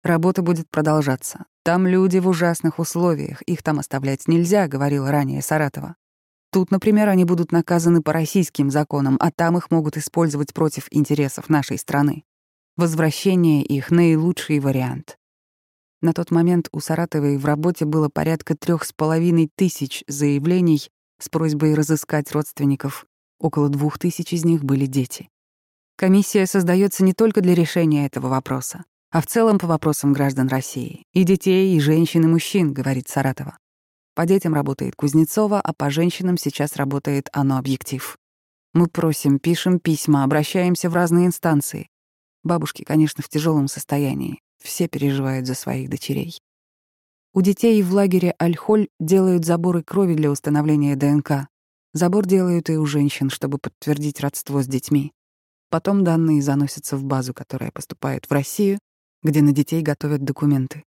[0.04, 1.44] Работа будет продолжаться.
[1.66, 5.98] Там люди в ужасных условиях, их там оставлять нельзя, говорил ранее Саратова.
[6.50, 11.50] Тут, например, они будут наказаны по российским законам, а там их могут использовать против интересов
[11.50, 12.24] нашей страны.
[12.78, 15.18] Возвращение их— наилучший вариант.
[16.06, 20.88] На тот момент у Саратовой в работе было порядка трех с половиной тысяч заявлений
[21.20, 23.06] с просьбой разыскать родственников.
[23.40, 25.30] Около двух тысяч из них были дети.
[25.98, 31.06] Комиссия создается не только для решения этого вопроса а в целом по вопросам граждан России.
[31.14, 33.58] И детей, и женщин, и мужчин, говорит Саратова.
[34.14, 38.18] По детям работает Кузнецова, а по женщинам сейчас работает оно объектив.
[38.74, 41.88] Мы просим, пишем письма, обращаемся в разные инстанции.
[42.46, 44.40] Бабушки, конечно, в тяжелом состоянии.
[44.64, 46.40] Все переживают за своих дочерей.
[47.34, 51.50] У детей в лагере Альхоль делают заборы крови для установления ДНК.
[51.94, 55.12] Забор делают и у женщин, чтобы подтвердить родство с детьми.
[55.72, 58.78] Потом данные заносятся в базу, которая поступает в Россию,
[59.24, 60.84] где на детей готовят документы.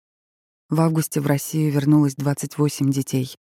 [0.68, 3.34] В августе в Россию вернулось 28 детей.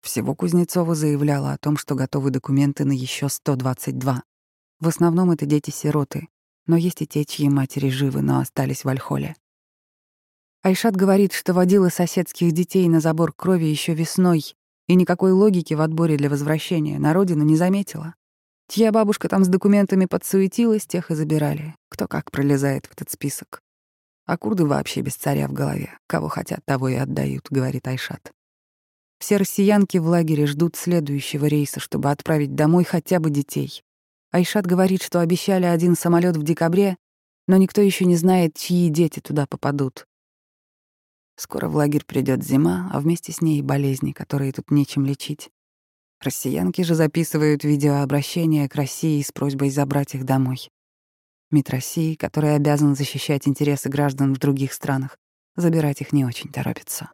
[0.00, 4.22] Всего Кузнецова заявляла о том, что готовы документы на еще 122.
[4.80, 6.28] В основном это дети-сироты,
[6.68, 9.34] но есть и те, чьи матери живы, но остались в Альхоле.
[10.62, 14.54] Айшат говорит, что водила соседских детей на забор крови еще весной,
[14.86, 18.14] и никакой логики в отборе для возвращения на родину не заметила.
[18.68, 21.74] Чья бабушка там с документами подсуетилась, тех и забирали.
[21.88, 23.62] Кто как пролезает в этот список.
[24.26, 25.96] А курды вообще без царя в голове.
[26.06, 28.30] Кого хотят, того и отдают, говорит Айшат.
[29.18, 33.82] Все россиянки в лагере ждут следующего рейса, чтобы отправить домой хотя бы детей.
[34.30, 36.96] Айшат говорит, что обещали один самолет в декабре,
[37.46, 40.06] но никто еще не знает, чьи дети туда попадут.
[41.36, 45.50] Скоро в лагерь придет зима, а вместе с ней болезни, которые тут нечем лечить.
[46.20, 50.68] Россиянки же записывают видеообращение к России с просьбой забрать их домой.
[51.50, 55.16] МИД России, который обязан защищать интересы граждан в других странах,
[55.56, 57.12] забирать их не очень торопится.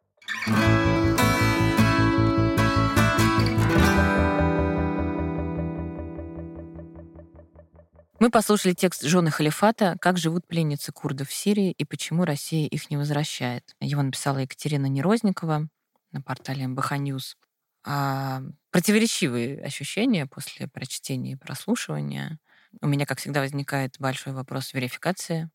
[8.25, 12.89] Мы послушали текст «Жены халифата» «Как живут пленницы курдов в Сирии и почему Россия их
[12.89, 13.77] не возвращает».
[13.81, 15.69] Его написала Екатерина Нерозникова
[16.11, 17.37] на портале МБХ News.
[17.85, 22.39] А, противоречивые ощущения после прочтения и прослушивания.
[22.81, 25.51] У меня, как всегда, возникает большой вопрос верификации.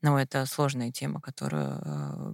[0.00, 2.32] Но это сложная тема, которую э,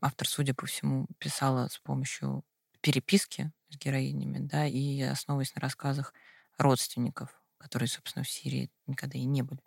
[0.00, 2.42] автор, судя по всему, писала с помощью
[2.80, 6.14] переписки с героинями, да, и основываясь на рассказах
[6.56, 9.60] родственников, которые, собственно, в Сирии никогда и не были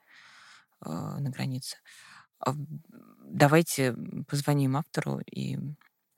[0.85, 1.77] э, на границе.
[2.39, 2.53] А
[3.25, 3.95] давайте
[4.27, 5.57] позвоним автору и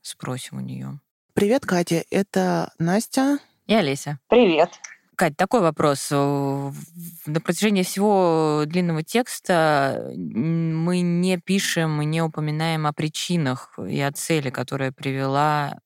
[0.02, 1.00] спросим у нее.
[1.34, 2.04] Привет, Катя.
[2.12, 3.40] Это Настя.
[3.66, 4.20] И Олеся.
[4.30, 4.70] Привет.
[5.16, 6.10] Кать, такой вопрос.
[6.10, 14.12] На протяжении всего длинного текста мы не пишем и не упоминаем о причинах и о
[14.12, 15.80] цели, которая привела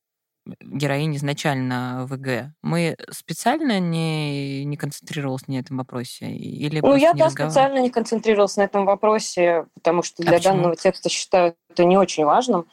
[0.62, 2.51] героинь изначально в ИГ.
[2.62, 6.27] Мы специально не, не концентрировались на этом вопросе?
[6.27, 10.75] Или ну, я, да, специально не концентрировалась на этом вопросе, потому что для а данного
[10.75, 12.65] текста считаю это не очень важным.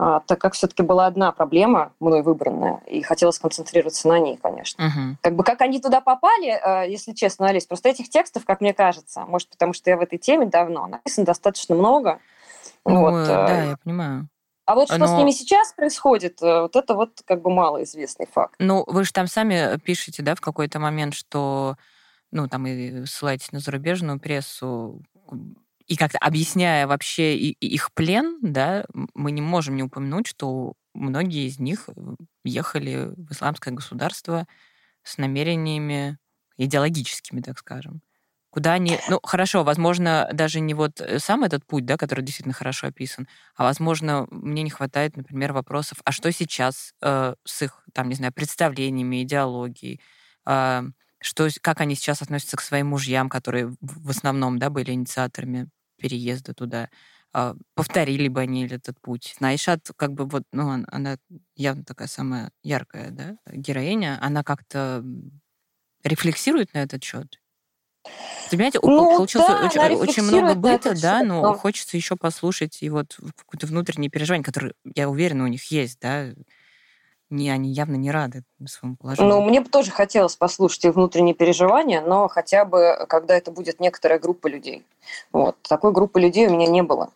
[0.00, 4.86] А, так как все-таки была одна проблема мной выбранная, и хотелось сконцентрироваться на ней, конечно.
[4.86, 5.16] Угу.
[5.20, 8.72] Как бы как они туда попали, а, если честно, Алис, просто этих текстов, как мне
[8.72, 12.20] кажется, может, потому что я в этой теме давно, написано достаточно много,
[12.84, 13.26] Ну, вот.
[13.26, 14.28] да, я понимаю.
[14.68, 15.06] А вот что Но...
[15.06, 18.54] с ними сейчас происходит, вот это вот как бы малоизвестный факт.
[18.58, 21.78] Ну, вы же там сами пишете, да, в какой-то момент, что
[22.30, 25.02] ну, там и ссылаетесь на зарубежную прессу,
[25.86, 31.58] и как-то объясняя вообще их плен, да, мы не можем не упомянуть, что многие из
[31.58, 31.88] них
[32.44, 34.46] ехали в исламское государство
[35.02, 36.18] с намерениями
[36.58, 38.02] идеологическими, так скажем.
[38.50, 38.98] Куда они...
[39.10, 43.28] Ну, хорошо, возможно, даже не вот э, сам этот путь, да, который действительно хорошо описан,
[43.56, 48.14] а, возможно, мне не хватает, например, вопросов, а что сейчас э, с их, там, не
[48.14, 50.00] знаю, представлениями, идеологией,
[50.46, 50.82] э,
[51.20, 56.54] что, как они сейчас относятся к своим мужьям, которые в основном, да, были инициаторами переезда
[56.54, 56.88] туда,
[57.34, 59.36] э, повторили бы они этот путь.
[59.40, 61.18] Наишат, как бы вот, ну, она
[61.54, 65.04] явно такая самая яркая, да, героиня, она как-то
[66.02, 67.38] рефлексирует на этот счет
[68.50, 72.88] Понимаете, ну, получился да, очень, очень много быта, да, но, но хочется еще послушать и
[72.88, 76.28] вот какое-то внутреннее переживание, которое, я уверена, у них есть, да,
[77.30, 79.30] не, они явно не рады своему положению.
[79.30, 83.80] Ну, мне бы тоже хотелось послушать их внутренние переживания, но хотя бы, когда это будет
[83.80, 84.84] некоторая группа людей.
[85.30, 85.56] Вот.
[85.68, 87.10] Такой группы людей у меня не было,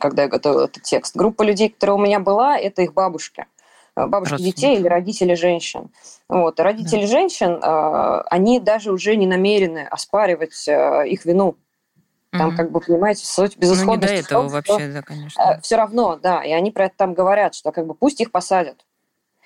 [0.00, 1.14] когда я готовила этот текст.
[1.14, 3.46] Группа людей, которая у меня была, это их бабушки.
[3.96, 5.90] Э, бабушки детей или родители женщин.
[6.28, 6.58] Вот.
[6.58, 7.06] Родители да.
[7.06, 11.56] женщин, э, они даже уже не намерены оспаривать э, их вину.
[12.32, 12.56] Там, угу.
[12.56, 13.86] как бы, понимаете, суть безысходности.
[13.86, 15.60] Ну, не до этого том, вообще, да, конечно.
[15.62, 18.84] Все равно, да, и они про это там говорят, что как бы пусть их посадят.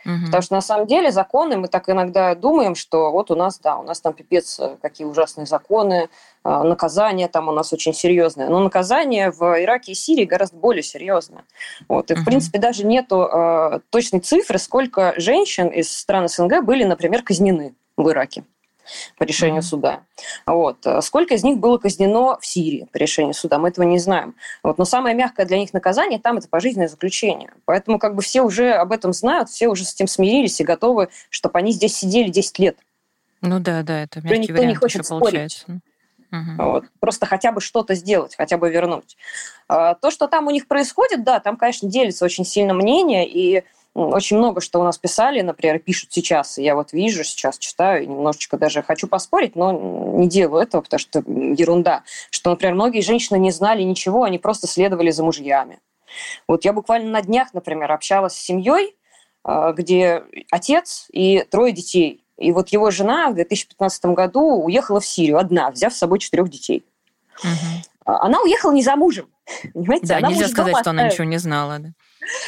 [0.04, 0.26] Угу.
[0.26, 3.76] Потому что на самом деле законы, мы так иногда думаем, что вот у нас, да,
[3.78, 6.08] у нас там пипец, э, какие ужасные законы,
[6.44, 8.48] э, наказание там у нас очень серьезное.
[8.48, 11.44] Но наказание в Ираке и Сирии гораздо более серьезное.
[11.88, 12.10] Вот.
[12.10, 12.22] И, угу.
[12.22, 17.74] в принципе, даже нету э, точной цифры, сколько женщин из стран СНГ были, например, казнены
[17.96, 18.44] в Ираке
[19.18, 19.64] по решению mm-hmm.
[19.64, 20.00] суда.
[20.46, 20.86] Вот.
[21.00, 24.34] Сколько из них было казнено в Сирии по решению суда, мы этого не знаем.
[24.62, 24.78] Вот.
[24.78, 27.52] Но самое мягкое для них наказание там это пожизненное заключение.
[27.64, 31.08] Поэтому как бы все уже об этом знают, все уже с этим смирились и готовы,
[31.30, 32.78] чтобы они здесь сидели 10 лет.
[33.40, 35.80] Ну да, да, это мягкий никто вариант не хочет еще получается.
[36.30, 36.62] Угу.
[36.62, 36.84] Вот.
[37.00, 39.16] Просто хотя бы что-то сделать, хотя бы вернуть.
[39.68, 43.64] А, то, что там у них происходит, да, там, конечно, делится очень сильно мнение, и
[43.94, 48.08] очень много что у нас писали, например, пишут сейчас, и я вот вижу, сейчас читаю,
[48.08, 53.38] немножечко даже хочу поспорить, но не делаю этого, потому что ерунда, что, например, многие женщины
[53.38, 55.80] не знали ничего, они просто следовали за мужьями.
[56.46, 58.96] Вот я буквально на днях, например, общалась с семьей,
[59.44, 62.22] а, где отец и трое детей.
[62.36, 66.48] И вот его жена в 2015 году уехала в Сирию одна, взяв с собой четырех
[66.48, 66.84] детей.
[67.42, 67.97] Угу.
[68.08, 69.28] Она уехала не за мужем.
[69.74, 70.06] Понимаете?
[70.06, 71.78] Да, она нельзя сказать, что она ничего не знала.
[71.78, 71.88] Да?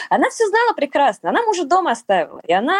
[0.08, 1.28] Она все знала прекрасно.
[1.28, 2.40] Она мужа дома оставила.
[2.46, 2.74] И она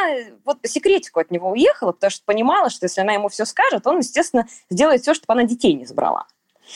[0.45, 3.87] вот по секретику от него уехала, потому что понимала, что если она ему все скажет,
[3.87, 6.27] он, естественно, сделает все, чтобы она детей не забрала.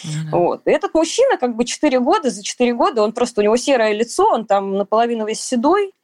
[0.05, 0.31] Mm-hmm.
[0.33, 0.67] Вот.
[0.67, 3.93] И этот мужчина как бы 4 года, за 4 года, он просто, у него серое
[3.93, 5.95] лицо, он там наполовину весь седой, а,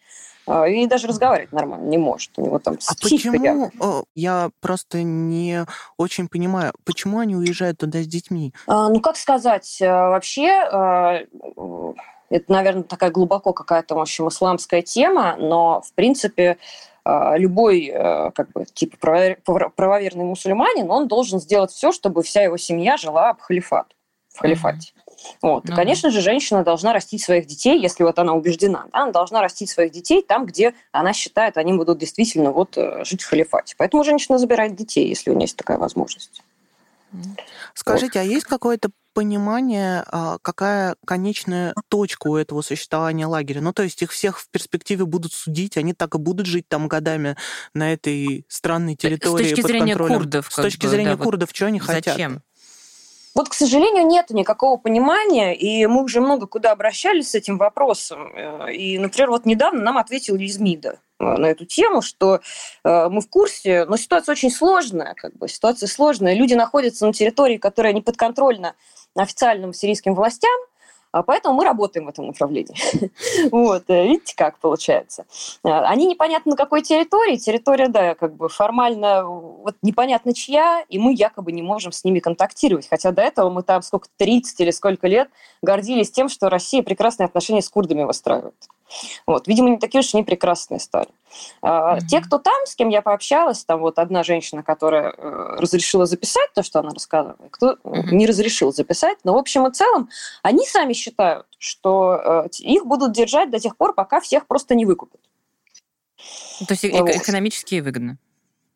[0.68, 2.32] и даже разговаривать нормально не может.
[2.36, 3.70] У него там а почему,
[4.14, 5.64] я просто не
[5.96, 8.52] очень понимаю, почему они уезжают туда с детьми?
[8.66, 11.94] А, ну, как сказать, э, вообще э,
[12.30, 16.58] это, наверное, такая глубоко какая-то, в общем, исламская тема, но, в принципе,
[17.04, 17.92] э, любой
[18.34, 18.96] как бы типа
[19.76, 23.86] правоверный мусульманин, он должен сделать все, чтобы вся его семья жила в халифат,
[24.32, 24.92] в халифате.
[25.42, 25.64] Вот.
[25.68, 29.40] Ну, Конечно же, женщина должна растить своих детей, если вот она убеждена, да, она должна
[29.40, 33.74] растить своих детей там, где она считает, они будут действительно вот э, жить в халифате.
[33.78, 36.42] Поэтому женщина забирает детей, если у нее есть такая возможность.
[37.74, 38.26] Скажите, вот.
[38.26, 43.60] а есть какое-то понимание, а, какая конечная точка у этого существования лагеря?
[43.60, 46.86] Ну, то есть их всех в перспективе будут судить, они так и будут жить там
[46.86, 47.36] годами
[47.74, 49.46] на этой странной территории.
[49.46, 50.46] С точки зрения курдов.
[50.50, 51.94] С точки бы, зрения да, курдов, вот что они зачем?
[51.94, 52.14] хотят?
[52.14, 52.42] Зачем?
[53.34, 58.32] Вот, к сожалению, нет никакого понимания, и мы уже много куда обращались с этим вопросом.
[58.34, 62.40] Э, и, например, вот недавно нам ответил из МИДа э, на эту тему, что
[62.84, 66.34] э, мы в курсе, но ситуация очень сложная, как бы ситуация сложная.
[66.34, 68.74] Люди находятся на территории, которая не подконтрольна
[69.14, 70.58] официальным сирийским властям,
[71.12, 72.74] поэтому мы работаем в этом направлении.
[73.50, 75.26] вот, э, видите, как получается.
[75.62, 77.36] А, они непонятно на какой территории.
[77.36, 82.20] Территория, да, как бы формально вот непонятно чья, и мы якобы не можем с ними
[82.20, 82.88] контактировать.
[82.88, 85.28] Хотя до этого мы там сколько, 30 или сколько лет
[85.62, 88.54] гордились тем, что Россия прекрасные отношения с курдами выстраивает.
[89.26, 89.46] Вот.
[89.46, 91.08] Видимо, не такие уж они прекрасные стали.
[91.62, 92.06] Mm-hmm.
[92.08, 96.52] Те, кто там, с кем я пообщалась, там вот одна женщина, которая э, разрешила записать
[96.54, 98.12] то, что она рассказывала, кто mm-hmm.
[98.12, 100.08] не разрешил записать, но в общем и целом
[100.42, 104.84] они сами считают, что э, их будут держать до тех пор, пока всех просто не
[104.84, 105.20] выкупят.
[106.66, 107.10] То есть вот.
[107.10, 108.18] экономически выгодно?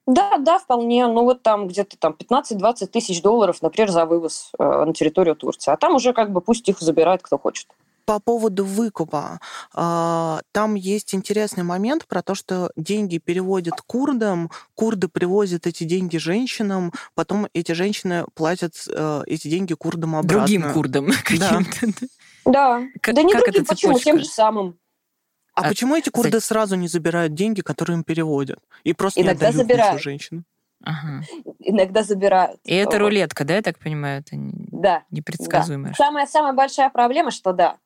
[0.06, 1.06] Да, да, вполне.
[1.06, 5.70] Ну вот там где-то там 15-20 тысяч долларов, например, за вывоз э, на территорию Турции.
[5.70, 7.68] А там уже как бы пусть их забирает кто хочет.
[8.04, 9.40] По поводу выкупа.
[9.72, 16.16] А, там есть интересный момент про то, что деньги переводят курдам, курды привозят эти деньги
[16.16, 20.38] женщинам, потом эти женщины платят э, эти деньги курдам обратно.
[20.38, 21.06] Другим курдам
[21.38, 21.60] Да.
[22.44, 22.82] Да.
[23.00, 23.98] Как- да не как другим, почему?
[23.98, 24.78] Тем же самым.
[25.54, 28.58] А, А, почему эти курды кстати- сразу не забирают деньги, которые им переводят?
[28.82, 30.02] И просто Иногда не отдают забирают.
[30.02, 30.44] женщинам?
[30.82, 31.22] Ага.
[31.60, 32.60] Иногда забирают.
[32.64, 34.20] И это рулетка, да, я так понимаю?
[34.20, 35.04] Это Да.
[35.10, 35.94] непредсказуемая.
[35.96, 36.04] Да.
[36.04, 37.78] Самая, самая большая проблема, что да,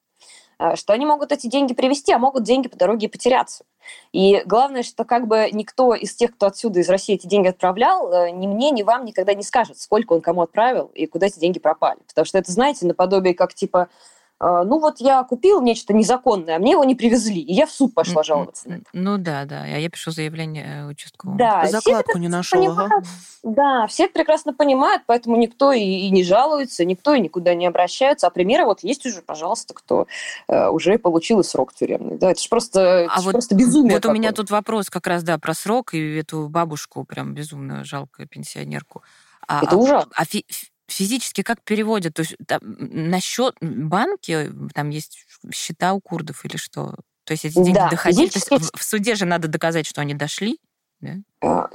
[0.75, 3.65] что они могут эти деньги привезти, а могут деньги по дороге потеряться.
[4.13, 8.13] И главное, что как бы никто из тех, кто отсюда из России эти деньги отправлял,
[8.13, 11.39] э, ни мне, ни вам никогда не скажет, сколько он кому отправил и куда эти
[11.39, 11.99] деньги пропали.
[12.07, 16.59] Потому что это, знаете, наподобие как типа, э, ну вот я купил нечто незаконное, а
[16.59, 18.85] мне его не привезли, и я в суд пошла М, жаловаться на это.
[18.93, 19.63] Ну да, да.
[19.65, 21.39] А я пишу заявление э, участковому.
[21.39, 23.03] Да, Закладку не нашел, ага.
[23.43, 27.67] Да, все это прекрасно понимают, поэтому никто и, и не жалуется, никто и никуда не
[27.67, 28.27] обращается.
[28.27, 30.07] А примеры вот есть уже, пожалуйста, кто
[30.49, 32.17] э, уже получил и срок тюремный.
[32.19, 33.95] Да, это же просто, это А ж вот, просто безумие.
[33.95, 37.85] вот у меня тут вопрос как раз, да, про срок и эту бабушку, прям безумно
[37.85, 39.03] жалкую пенсионерку.
[39.47, 40.13] А, Это а- ужасно.
[40.15, 42.15] а фи- фи- физически как переводят?
[42.15, 46.97] То есть там, на счет банки там есть счета у курдов или что?
[47.25, 48.29] То есть эти деньги Да, доходили?
[48.29, 50.59] То есть физически- в, в суде же надо доказать, что они дошли?
[51.01, 51.15] Да?
[51.43, 51.69] А,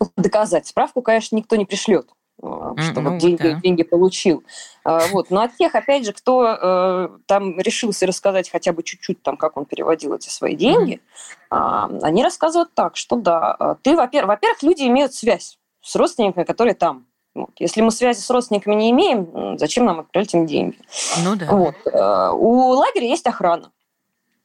[0.00, 0.66] ну, доказать.
[0.66, 2.08] Справку, конечно, никто не пришлет
[2.42, 3.60] а, что ну вот деньги, да.
[3.60, 4.42] деньги получил.
[4.84, 5.30] А, Вот.
[5.30, 9.56] Но от тех, опять же, кто э, там решился рассказать хотя бы чуть-чуть, там, как
[9.56, 11.00] он переводил эти свои деньги,
[11.50, 16.74] а, они рассказывают так, что да, ты, во-первых, во-первых, люди имеют связь с родственниками, которые
[16.74, 17.06] там.
[17.34, 17.50] Вот.
[17.58, 20.78] Если мы связи с родственниками не имеем, зачем нам отправлять им деньги?
[21.24, 21.46] Ну да.
[21.46, 21.74] Вот.
[21.86, 23.70] Э, У лагеря есть охрана.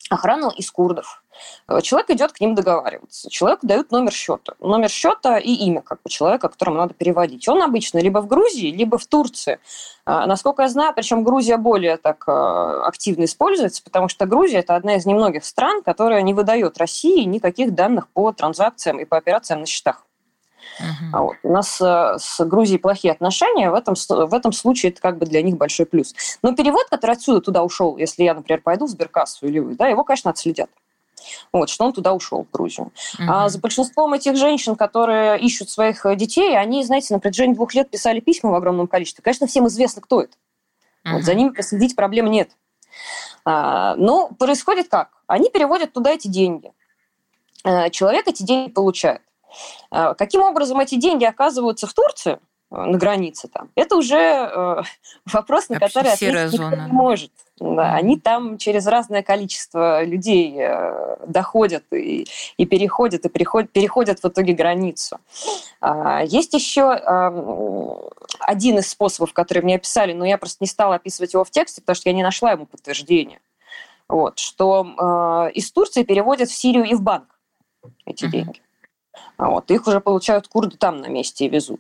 [0.10, 1.22] Охрана из курдов.
[1.68, 3.30] Э, Человек идет к ним договариваться.
[3.30, 4.54] Человеку дают номер счета.
[4.62, 7.46] Номер счета и имя как бы, человека, которому надо переводить.
[7.50, 9.60] Он обычно либо в Грузии, либо в Турции.
[10.06, 12.32] А, Насколько я знаю, причем Грузия более так э,
[12.86, 17.76] активно используется, потому что Грузия– это одна из немногих стран, которая не выдает России никаких
[17.76, 20.07] данных по транзакциям и по операциям на счетах.
[20.80, 21.16] Мгм.
[21.16, 21.36] А вот.
[21.44, 25.26] У нас э, с Грузией плохие отношения, в этом, в этом случае это как бы
[25.26, 26.14] для них большой плюс.
[26.42, 29.88] Но перевод, который отсюда туда ушел, если я, например, пойду в сберкассу или вы, да,
[29.88, 30.70] его, конечно, отследят.
[31.52, 32.92] Вот, что он туда ушел, в Грузию.
[33.20, 33.50] А Мгм.
[33.50, 37.90] за большинством этих женщин, которые ищут своих э, детей, они, знаете, на протяжении двух лет
[37.90, 39.24] писали письма в огромном количестве.
[39.24, 40.34] Конечно, всем известно, кто это.
[41.04, 42.52] Вот, за ними проследить проблем нет.
[43.46, 45.10] А, но происходит как?
[45.26, 46.74] Они переводят туда эти деньги.
[47.64, 49.22] Э, Человек эти деньги получает.
[49.92, 52.40] А, Каким образом эти деньги оказываются в Турции,
[52.72, 54.82] э, на границе там, это уже э,
[55.32, 57.32] вопрос, на который ответить никто не может.
[57.60, 57.96] Да.
[57.96, 62.28] Они там через разное количество людей э, доходят и,
[62.58, 65.20] и переходят, и переходят, переходят в итоге границу.
[65.82, 68.00] А, Есть еще ам,
[68.40, 71.82] один из способов, который мне описали, но я просто не стала описывать его в тексте,
[71.82, 73.40] потому что я не нашла ему подтверждения.
[74.08, 77.40] Вот, что э, из Турции переводят в Сирию и в банк
[78.06, 78.32] эти Мгм.
[78.32, 78.62] деньги.
[79.38, 81.80] А Вот, их уже получают курды там на месте и везут.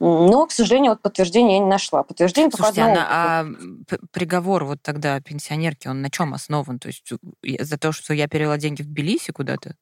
[0.00, 2.02] Но, к сожалению, вот подтверждения я не нашла.
[2.02, 3.00] Подтверждение только Слушайте, одного.
[3.00, 3.44] она- а
[3.88, 6.78] п- приговор вот тогда пенсионерки, он на чем основан?
[6.78, 7.10] То есть
[7.42, 9.76] э, за то, что я перевела деньги в Тбилиси куда-то?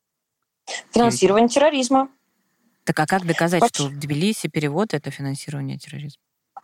[0.93, 2.09] Финансирование терроризма.
[2.85, 6.21] Так а как доказать, Поч- что в Тбилиси перевод это финансирование терроризма?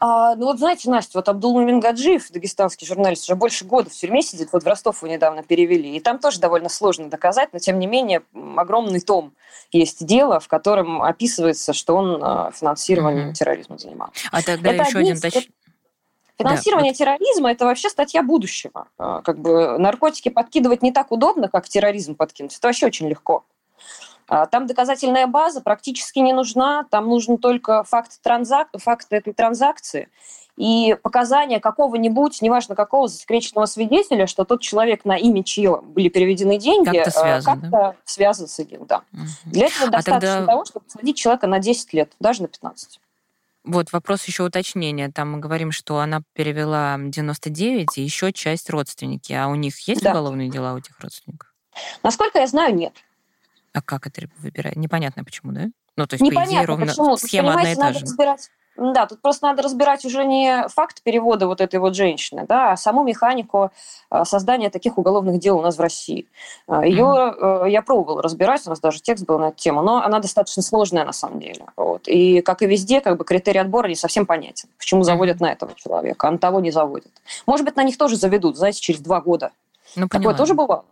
[0.06, 4.20] А, ну вот знаете, Настя, вот Абдул Гаджиев, дагестанский журналист, уже больше года в тюрьме
[4.20, 7.78] сидит, вот в Ростов его недавно перевели, и там тоже довольно сложно доказать, но тем
[7.78, 8.20] не менее
[8.54, 9.32] огромный том
[9.72, 13.32] есть дело, в котором описывается, что он а, финансированием Мгм.
[13.32, 14.28] терроризма занимался.
[14.30, 15.48] А тогда Это еще один точ...
[16.36, 18.88] Финансирование терроризма– это вообще статья будущего.
[18.98, 22.54] А, Как бы наркотики подкидывать не так удобно, как терроризм подкинуть.
[22.54, 23.46] Это вообще очень легко.
[24.28, 26.84] А, Там доказательная база практически не нужна.
[26.90, 28.68] Там нужен только факт, транзак...
[28.78, 30.08] факт этой транзакции
[30.56, 36.58] и показания какого-нибудь, неважно какого, засекреченного свидетеля, что тот человек, на имя чьего были переведены
[36.58, 38.86] деньги, Как-то а, связан, как-то связан с этим.
[38.86, 39.02] Да.
[39.10, 39.26] Мгм.
[39.46, 43.00] Для этого А достаточно тогда- того, чтобы посадить человека на 10 лет, даже на 15.
[43.64, 45.10] Вот вопрос еще уточнения.
[45.10, 49.32] Там мы говорим, что она перевела 99, и еще часть родственники.
[49.32, 50.10] А у них есть Да.
[50.10, 51.52] уголовные дела у этих родственников?
[52.04, 52.92] Насколько я знаю, нет.
[53.74, 54.76] А как это выбирать?
[54.76, 55.66] Непонятно почему, да?
[55.96, 57.16] Ну, то есть, по идее, Непонятно, ровно почему.
[57.16, 58.00] Схема одна и та же.
[58.00, 58.50] разбирать.
[58.76, 62.76] Да, тут просто надо разбирать уже не факт перевода вот этой вот женщины, да, а
[62.76, 63.70] саму механику
[64.10, 66.26] а, создания таких уголовных дел у нас в России.
[66.66, 70.02] А, Ее э, я пробовала разбирать, у нас даже текст был на эту тему, но
[70.02, 71.66] она достаточно сложная на самом деле.
[71.76, 72.08] Вот.
[72.08, 74.68] И, как и везде, как бы критерий отбора не совсем понятен.
[74.76, 77.12] Почему заводят на этого человека, а на того не заводят.
[77.46, 79.52] Может быть, на них тоже заведут, знаете, через два года.
[79.94, 80.84] Ну, Такое тоже бывало.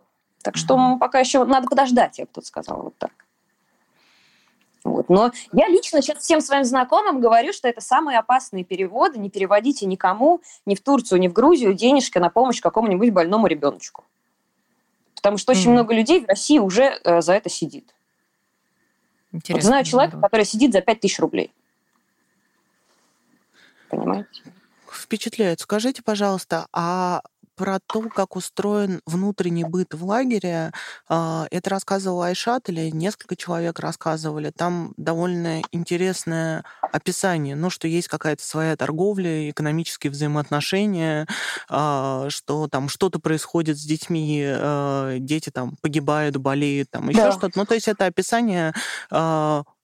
[0.43, 0.99] Так что Мгм.
[0.99, 3.11] пока еще надо подождать, я бы тут сказала вот так.
[4.83, 5.07] Вот.
[5.07, 9.17] Но я лично сейчас всем своим знакомым говорю, что это самые опасные переводы.
[9.17, 14.03] Не переводите никому, ни в Турцию, ни в Грузию денежки на помощь какому-нибудь больному ребеночку.
[15.15, 15.71] Потому что очень mm-hmm.
[15.71, 17.95] много людей в России уже э, за это сидит.
[19.31, 19.55] Интересно.
[19.55, 21.53] Вот знаю человека, который сидит за 5000 рублей.
[23.89, 24.43] Понимаете?
[24.91, 25.61] Впечатляет.
[25.61, 27.21] Скажите, пожалуйста, а
[27.55, 30.71] про то, как устроен внутренний быт в лагере,
[31.07, 34.51] а, это рассказывал Айшат или несколько человек рассказывали.
[34.55, 41.27] Там довольно интересное описание, ну, что есть какая-то своя торговля, экономические взаимоотношения,
[41.69, 47.31] а, что там что-то происходит с детьми, а, дети там погибают, болеют, там еще да.
[47.31, 47.57] что-то.
[47.57, 48.73] Ну, то есть это описание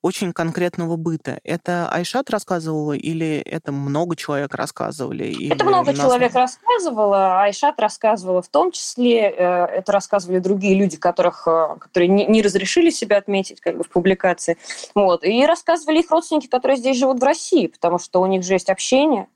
[0.02, 1.38] очень конкретного быта.
[1.44, 5.50] Это Айшат рассказывала или это много человек рассказывали?
[5.52, 6.00] Это много нас...
[6.00, 7.42] человек рассказывало.
[7.42, 9.30] Айшат рассказывала в том числе.
[9.30, 13.90] Э, это рассказывали другие люди, которых, э, которые не разрешили себя отметить как бы, в
[13.90, 14.56] публикации.
[14.94, 15.24] Вот.
[15.24, 18.70] И рассказывали их родственники, которые здесь живут в России, потому что у них же есть
[18.70, 19.26] общение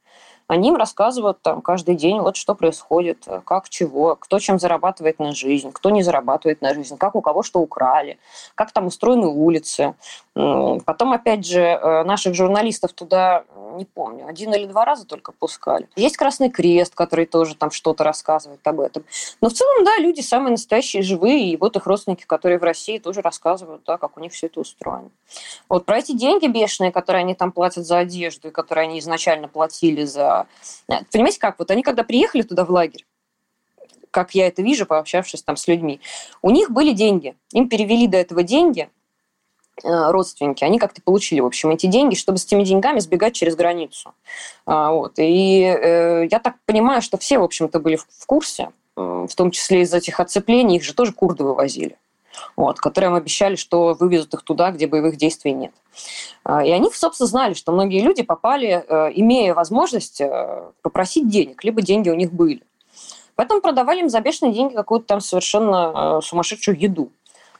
[0.46, 5.18] они им рассказывают там каждый день, вот что происходит, э, как чего, кто чем зарабатывает
[5.18, 8.18] на жизнь, кто не зарабатывает на жизнь, как у кого что украли,
[8.54, 9.94] как там устроены улицы.
[10.34, 13.44] Потом, опять же, э, наших журналистов туда,
[13.76, 15.88] не помню, один или два раза только пускали.
[15.96, 19.04] Есть Красный Крест, который тоже там что-то рассказывает об этом.
[19.40, 22.98] Но в целом, да, люди самые настоящие, живые, и вот их родственники, которые в России,
[22.98, 25.10] тоже рассказывают, да, как у них все это устроено.
[25.68, 29.48] Вот про эти деньги бешеные, которые они там платят за одежду, и которые они изначально
[29.48, 30.33] платили за
[31.12, 31.58] понимаете как?
[31.58, 33.04] Вот они когда приехали туда в лагерь,
[34.10, 36.00] как я это вижу, пообщавшись там с людьми,
[36.40, 37.34] у них были деньги.
[37.52, 38.88] Им перевели до этого деньги,
[39.82, 43.56] э, родственники, они как-то получили, в общем, эти деньги, чтобы с этими деньгами сбегать через
[43.56, 44.14] границу.
[44.66, 45.14] А, вот.
[45.18, 49.82] И э, я так понимаю, что все, в общем-то, были в, курсе, в том числе
[49.82, 51.96] из этих отцеплений, их же тоже курды вывозили
[52.56, 55.72] вот, которые им обещали, что вывезут их туда, где боевых действий нет.
[56.44, 61.64] А, и они, собственно, знали, что многие люди попали, э, имея возможность э, попросить денег,
[61.64, 62.62] либо деньги у них были.
[63.36, 67.10] Поэтому продавали им за бешеные деньги какую-то там совершенно э, сумасшедшую еду.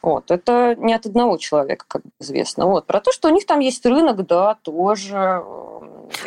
[0.03, 0.31] Вот.
[0.31, 2.67] Это не от одного человека, как известно.
[2.67, 2.87] Вот.
[2.87, 5.43] Про то, что у них там есть рынок, да, тоже.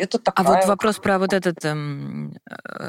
[0.00, 0.46] Это такая...
[0.46, 2.34] А вот вопрос про вот этот эм,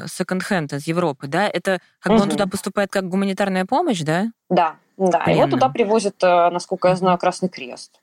[0.06, 2.24] секонд-хенд из Европы, да, это как бы угу.
[2.24, 4.32] он туда поступает как гуманитарная помощь, да?
[4.48, 5.38] Да, да, Прямо.
[5.38, 8.00] его туда привозят, э, насколько я знаю, Красный Крест.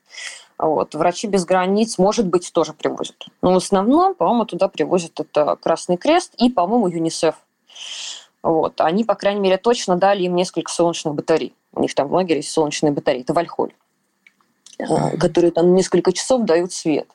[0.57, 0.95] Вот.
[0.95, 3.27] Врачи без границ, может быть, тоже привозят.
[3.43, 7.35] Но в основном, по-моему, туда привозят это Красный Крест и, по-моему, ЮНИСЕФ.
[8.41, 8.81] Вот.
[8.81, 11.53] Они, по крайней мере, точно дали им несколько солнечных батарей.
[11.71, 13.21] У них там в лагере есть солнечные батареи.
[13.21, 13.75] Это Вальхоль,
[14.79, 17.07] э, которые там несколько часов дают свет.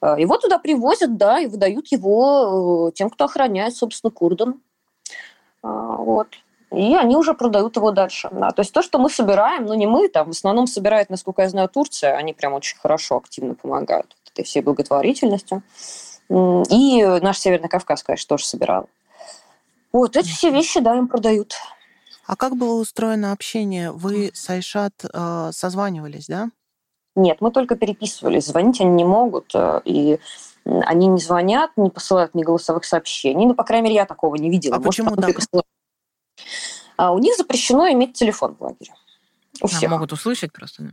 [0.00, 4.60] Э, его туда привозят, да, и выдают его тем, кто охраняет, собственно, курдам.
[5.62, 6.26] Вот
[6.72, 8.28] и они уже продают его дальше.
[8.32, 8.50] Да.
[8.50, 11.48] То есть то, что мы собираем, ну не мы, там в основном собирает, насколько я
[11.48, 15.62] знаю, Турция, они прям очень хорошо, активно помогают этой всей благотворительностью.
[16.30, 18.88] И наш Северный Кавказ, конечно, тоже собирал.
[19.92, 21.54] Вот эти все вещи, да, им продают.
[22.26, 23.90] А как было устроено общение?
[23.90, 26.48] Вы с Айшат э, созванивались, да?
[27.14, 28.46] Нет, мы только переписывались.
[28.46, 30.18] Звонить они не могут, э, и
[30.64, 33.44] они не звонят, не посылают ни голосовых сообщений.
[33.44, 34.76] Ну, по крайней мере, я такого не видела.
[34.76, 35.36] А Может, почему так?
[36.96, 38.94] А у них запрещено иметь телефон в лагере.
[39.60, 39.90] У а всех.
[39.90, 40.84] могут услышать просто,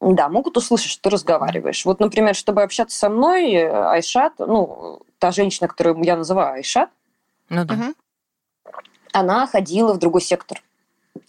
[0.00, 0.28] да?
[0.28, 1.84] могут услышать, что ты разговариваешь.
[1.84, 6.90] Вот, например, чтобы общаться со мной, э, Айшат, ну, та женщина, которую я называю Айшат,
[7.48, 7.94] ну, да.
[9.12, 10.62] она ходила в другой сектор.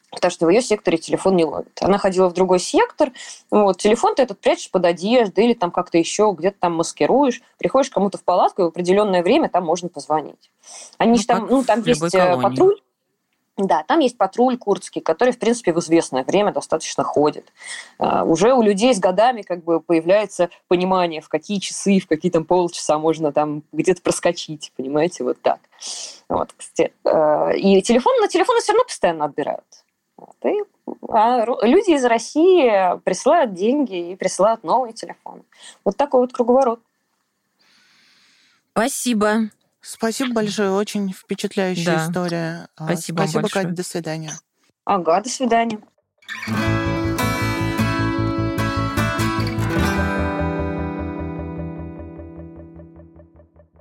[0.10, 1.78] Потому что в ее секторе телефон не ловит.
[1.82, 3.12] Она ходила в другой сектор.
[3.52, 7.42] Вот, телефон ты этот прячешь под одеждой или там как-то еще где-то там маскируешь.
[7.58, 10.50] Приходишь кому-то в палатку, и в определенное время там можно позвонить.
[10.98, 12.42] Они ну, там, ну, там есть э, колонии.
[12.42, 12.82] патруль,
[13.58, 17.52] да, там есть патруль курдский, который, в принципе, в известное время достаточно ходит.
[18.00, 22.32] Uh, уже у людей с годами как бы появляется понимание, в какие часы, в какие
[22.32, 25.60] там полчаса можно там где-то проскочить, понимаете, вот так.
[26.30, 26.94] Вот, кстати.
[27.04, 29.66] Uh, и телефон, на телефоны все равно постоянно отбирают.
[30.44, 30.64] И,
[31.10, 35.44] а люди из России присылают деньги и присылают новые телефоны.
[35.84, 36.80] Вот такой вот круговорот.
[38.72, 39.50] Спасибо.
[39.90, 42.06] Спасибо большое, очень впечатляющая да.
[42.06, 42.68] история.
[42.76, 43.64] А, спасибо, Спасибо большое.
[43.64, 44.34] Катя, до свидания.
[44.84, 45.80] Ага, до свидания.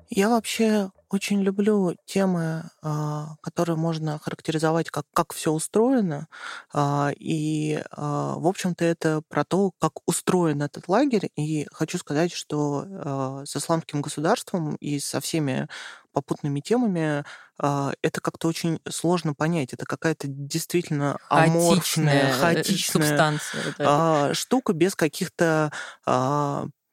[0.09, 6.29] Я вообще очень люблю темы, а, которые можно характеризовать как как все устроено.
[6.73, 11.31] А, и, а, в общем-то, это про то, как устроен этот лагерь.
[11.37, 15.69] И хочу сказать, что с исламским государством и со всеми
[16.13, 17.25] попутными темами
[17.59, 19.73] это как-то очень сложно понять.
[19.73, 24.35] Это какая-то действительно аморфная, хаотичная, хаотичная субстанция, да.
[24.35, 25.73] штука без каких-то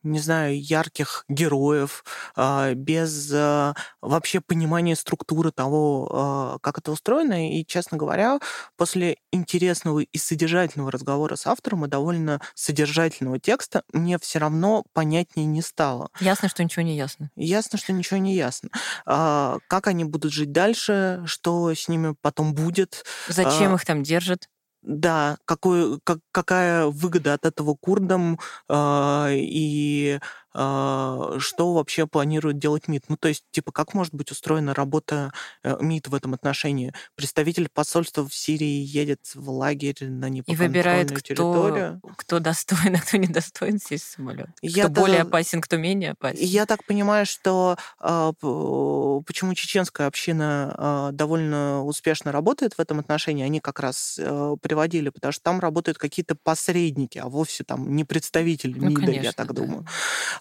[0.04, 2.04] не знаю, ярких героев,
[2.36, 7.50] а, без а, вообще понимания структуры того, а, как это устроено.
[7.52, 8.40] И, честно говоря,
[8.78, 15.46] после интересного и содержательного разговора с автором и довольно содержательного текста мне все равно понятнее
[15.46, 16.10] не стало.
[16.20, 17.32] Ясно, что ничего не ясно.
[17.36, 18.70] Ясно, что ничего не ясно.
[19.06, 23.06] Как они будут жить дальше, что с ними потом будет.
[23.28, 24.48] Зачем их там держат?
[24.86, 30.20] Да, какой, как, какая выгода от этого курдам э, и
[30.54, 33.06] что вообще планирует делать МИД.
[33.10, 35.32] Ну, то есть, типа, как может быть устроена работа
[35.64, 36.94] э, МИД в этом отношении?
[37.16, 42.00] Представитель посольства в Сирии едет в лагерь на непоконтрольную И выбирает, территорию.
[42.04, 44.50] Кто, кто достоин, а кто недостоин сесть в самолет.
[44.62, 46.44] Я кто более опасен, кто менее опасен.
[46.44, 53.44] Я так понимаю, что э, почему чеченская община э, довольно успешно работает в этом отношении,
[53.44, 58.04] они как раз э, приводили, потому что там работают какие-то посредники, а вовсе там не
[58.04, 59.62] представители ну, МИДа, конечно, я так да.
[59.62, 59.86] думаю.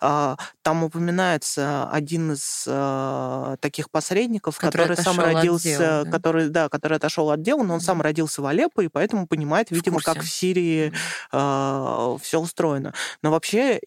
[0.04, 6.10] А, там упоминается один из а, таких посредников, который, который сам родился, дела, да?
[6.10, 9.70] который, да, который отошел от дела, но он сам родился в Алеппо, и поэтому понимает,
[9.70, 10.92] видимо, в как в Сирии
[11.32, 12.92] э, все устроено.
[13.22, 13.78] Но вообще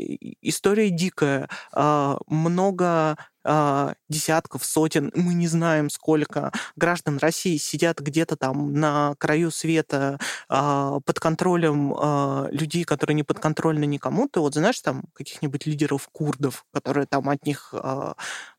[0.42, 1.50] история дикая.
[1.74, 3.18] Э, много
[3.48, 10.20] а, десятков, сотен, мы не знаем сколько граждан России сидят где-то там на краю света
[10.50, 14.28] а, под контролем а, людей, которые не подконтрольны никому.
[14.28, 17.74] Ты вот знаешь там каких-нибудь лидеров курдов, которые там от них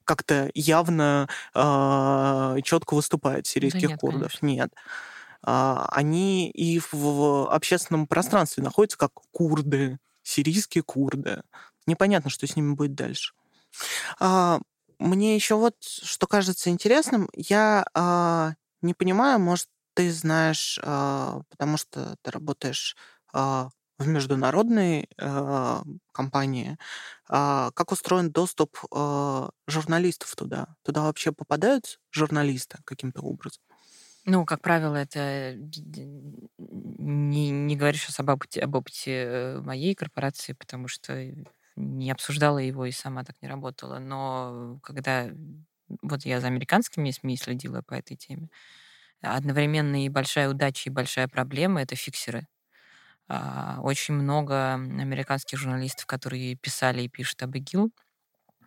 [0.05, 4.33] как-то явно четко выступают, сирийских да нет, курдов?
[4.39, 4.47] Конечно.
[4.47, 4.73] Нет
[5.43, 11.43] они и в общественном пространстве находятся как курды, сирийские курды.
[11.87, 13.33] Непонятно, что с ними будет дальше.
[14.99, 21.77] Мне еще вот что кажется интересным, я а, не понимаю, может, ты знаешь, а, потому
[21.77, 22.97] что ты работаешь
[23.33, 23.69] а,
[23.99, 25.83] в международной а,
[26.13, 26.79] компании,
[27.29, 30.77] а, как устроен доступ а, журналистов туда?
[30.83, 33.63] Туда вообще попадают журналисты каким-то образом?
[34.25, 35.55] Ну, как правило, это
[36.59, 41.13] не, не говоришь сейчас об опыте, об опыте э, моей корпорации, потому что
[41.77, 43.99] не обсуждала его и сама так не работала.
[43.99, 45.31] Но когда
[46.03, 48.49] вот я за американскими СМИ следила по этой теме,
[49.23, 52.47] одновременно и большая удача, и большая проблема— это фиксеры.
[53.29, 57.91] А, очень много американских журналистов, которые писали и пишут об ИГИЛ,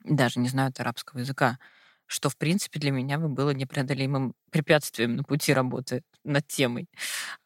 [0.05, 1.60] даже не знают арабского языка,
[2.07, 6.89] что, в принципе, для меня бы было непреодолимым препятствием на пути работы над темой.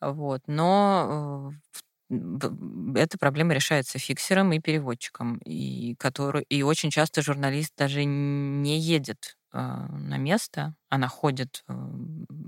[0.01, 0.41] Вот.
[0.47, 1.77] Но э,
[2.09, 9.37] эта проблема решается фиксером и переводчиком, и, который, и очень часто журналист даже не едет
[9.53, 11.73] э, на место, а находит э,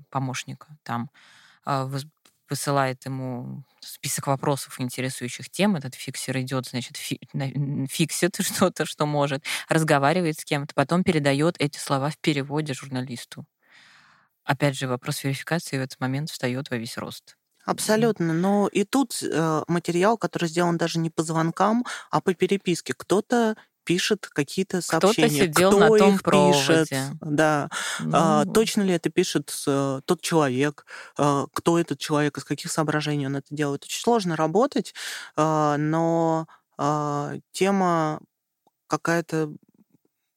[0.10, 1.10] помощника там,
[1.66, 1.88] э,
[2.50, 5.76] высылает ему список вопросов, интересующих тем.
[5.76, 7.20] Этот фиксер идет, значит, фи
[7.90, 13.46] фиксит что-то, что может, разговаривает с кем-то, потом передает эти слова в переводе журналисту.
[14.44, 17.36] Опять же, вопрос верификации в этот момент встает во весь рост.
[17.66, 18.34] Абсолютно.
[18.34, 22.94] Но и тут э, материал, который сделан даже не по звонкам, а по переписке.
[22.96, 23.56] Кто-то
[23.86, 25.28] пишет какие-то сообщения.
[25.28, 26.58] Кто-то сидел Кто на том их проводе.
[26.58, 26.90] пишет?
[27.22, 27.70] Да.
[28.00, 28.12] Ну...
[28.14, 30.86] А, точно ли это пишет э, тот человек?
[31.18, 32.38] А, кто этот человек?
[32.38, 33.84] Из каких соображений он это делает?
[33.84, 34.94] Очень сложно работать,
[35.36, 36.48] а, но
[36.78, 38.20] а, тема
[38.88, 39.52] какая-то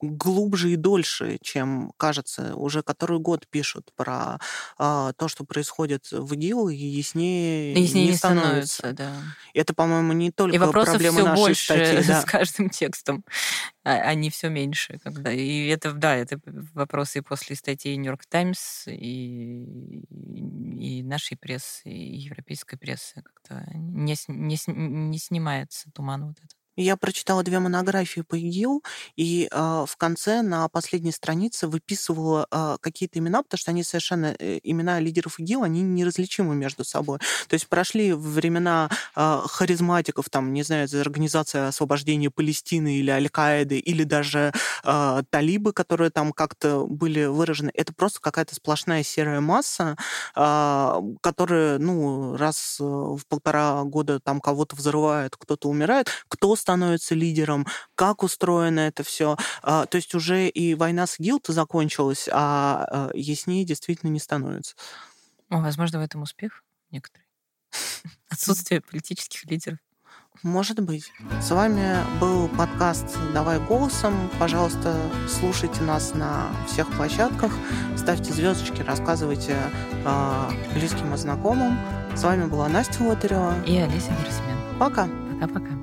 [0.01, 2.55] глубже и дольше, чем кажется.
[2.55, 4.38] Уже который год пишут про
[4.78, 8.74] а, то, что происходит в ИГИЛ, и яснее, яснее не, не становится.
[8.74, 9.12] становится да.
[9.55, 11.99] Это, по-моему, не только и проблема все нашей больше статьи.
[12.09, 12.22] Да.
[12.22, 13.24] с каждым текстом,
[13.84, 14.99] а, они все меньше.
[15.03, 15.32] Когда...
[15.32, 16.40] И это, да, это
[16.74, 20.05] вопросы после статьи Нью-Йорк Таймс и,
[20.78, 23.22] и нашей прессы, и европейской прессы.
[23.22, 26.57] Как-то не, не, не снимается туман вот этот.
[26.81, 28.85] Я прочитала две монографии по ИГИЛ,
[29.16, 34.37] и э, в конце на последней странице выписывала э, какие-то имена, потому что они совершенно,
[34.39, 37.18] э, имена лидеров ИГИЛ, они неразличимы между собой.
[37.49, 44.05] То есть прошли времена э, харизматиков, там, не знаю, Организация освобождения Палестины или Аль-Каиды, или
[44.05, 44.53] даже
[44.85, 47.72] э, талибы, которые там как-то были выражены.
[47.74, 49.97] Это просто какая-то сплошная серая масса,
[50.37, 57.66] э, которая, ну, раз в полтора года там кого-то взрывает, кто-то умирает, кто становится лидером,
[57.94, 59.38] как устроено это все.
[59.62, 64.76] А, то есть уже и война с ИГИЛ закончилась, а, а яснее действительно не становится.
[65.48, 67.24] Возможно, в этом успех некоторый.
[68.28, 69.78] Отсутствие политических лидеров.
[70.42, 71.10] Может быть.
[71.40, 74.30] С вами был подкаст «Давай голосом».
[74.38, 74.94] Пожалуйста,
[75.26, 77.50] слушайте нас на всех площадках,
[77.96, 79.56] ставьте звездочки, рассказывайте
[80.04, 81.78] э, близким и знакомым.
[82.14, 83.54] С вами была Настя Лотарева.
[83.64, 84.78] И Алиса Герасимян.
[84.78, 85.08] Пока.
[85.32, 85.78] Пока-пока.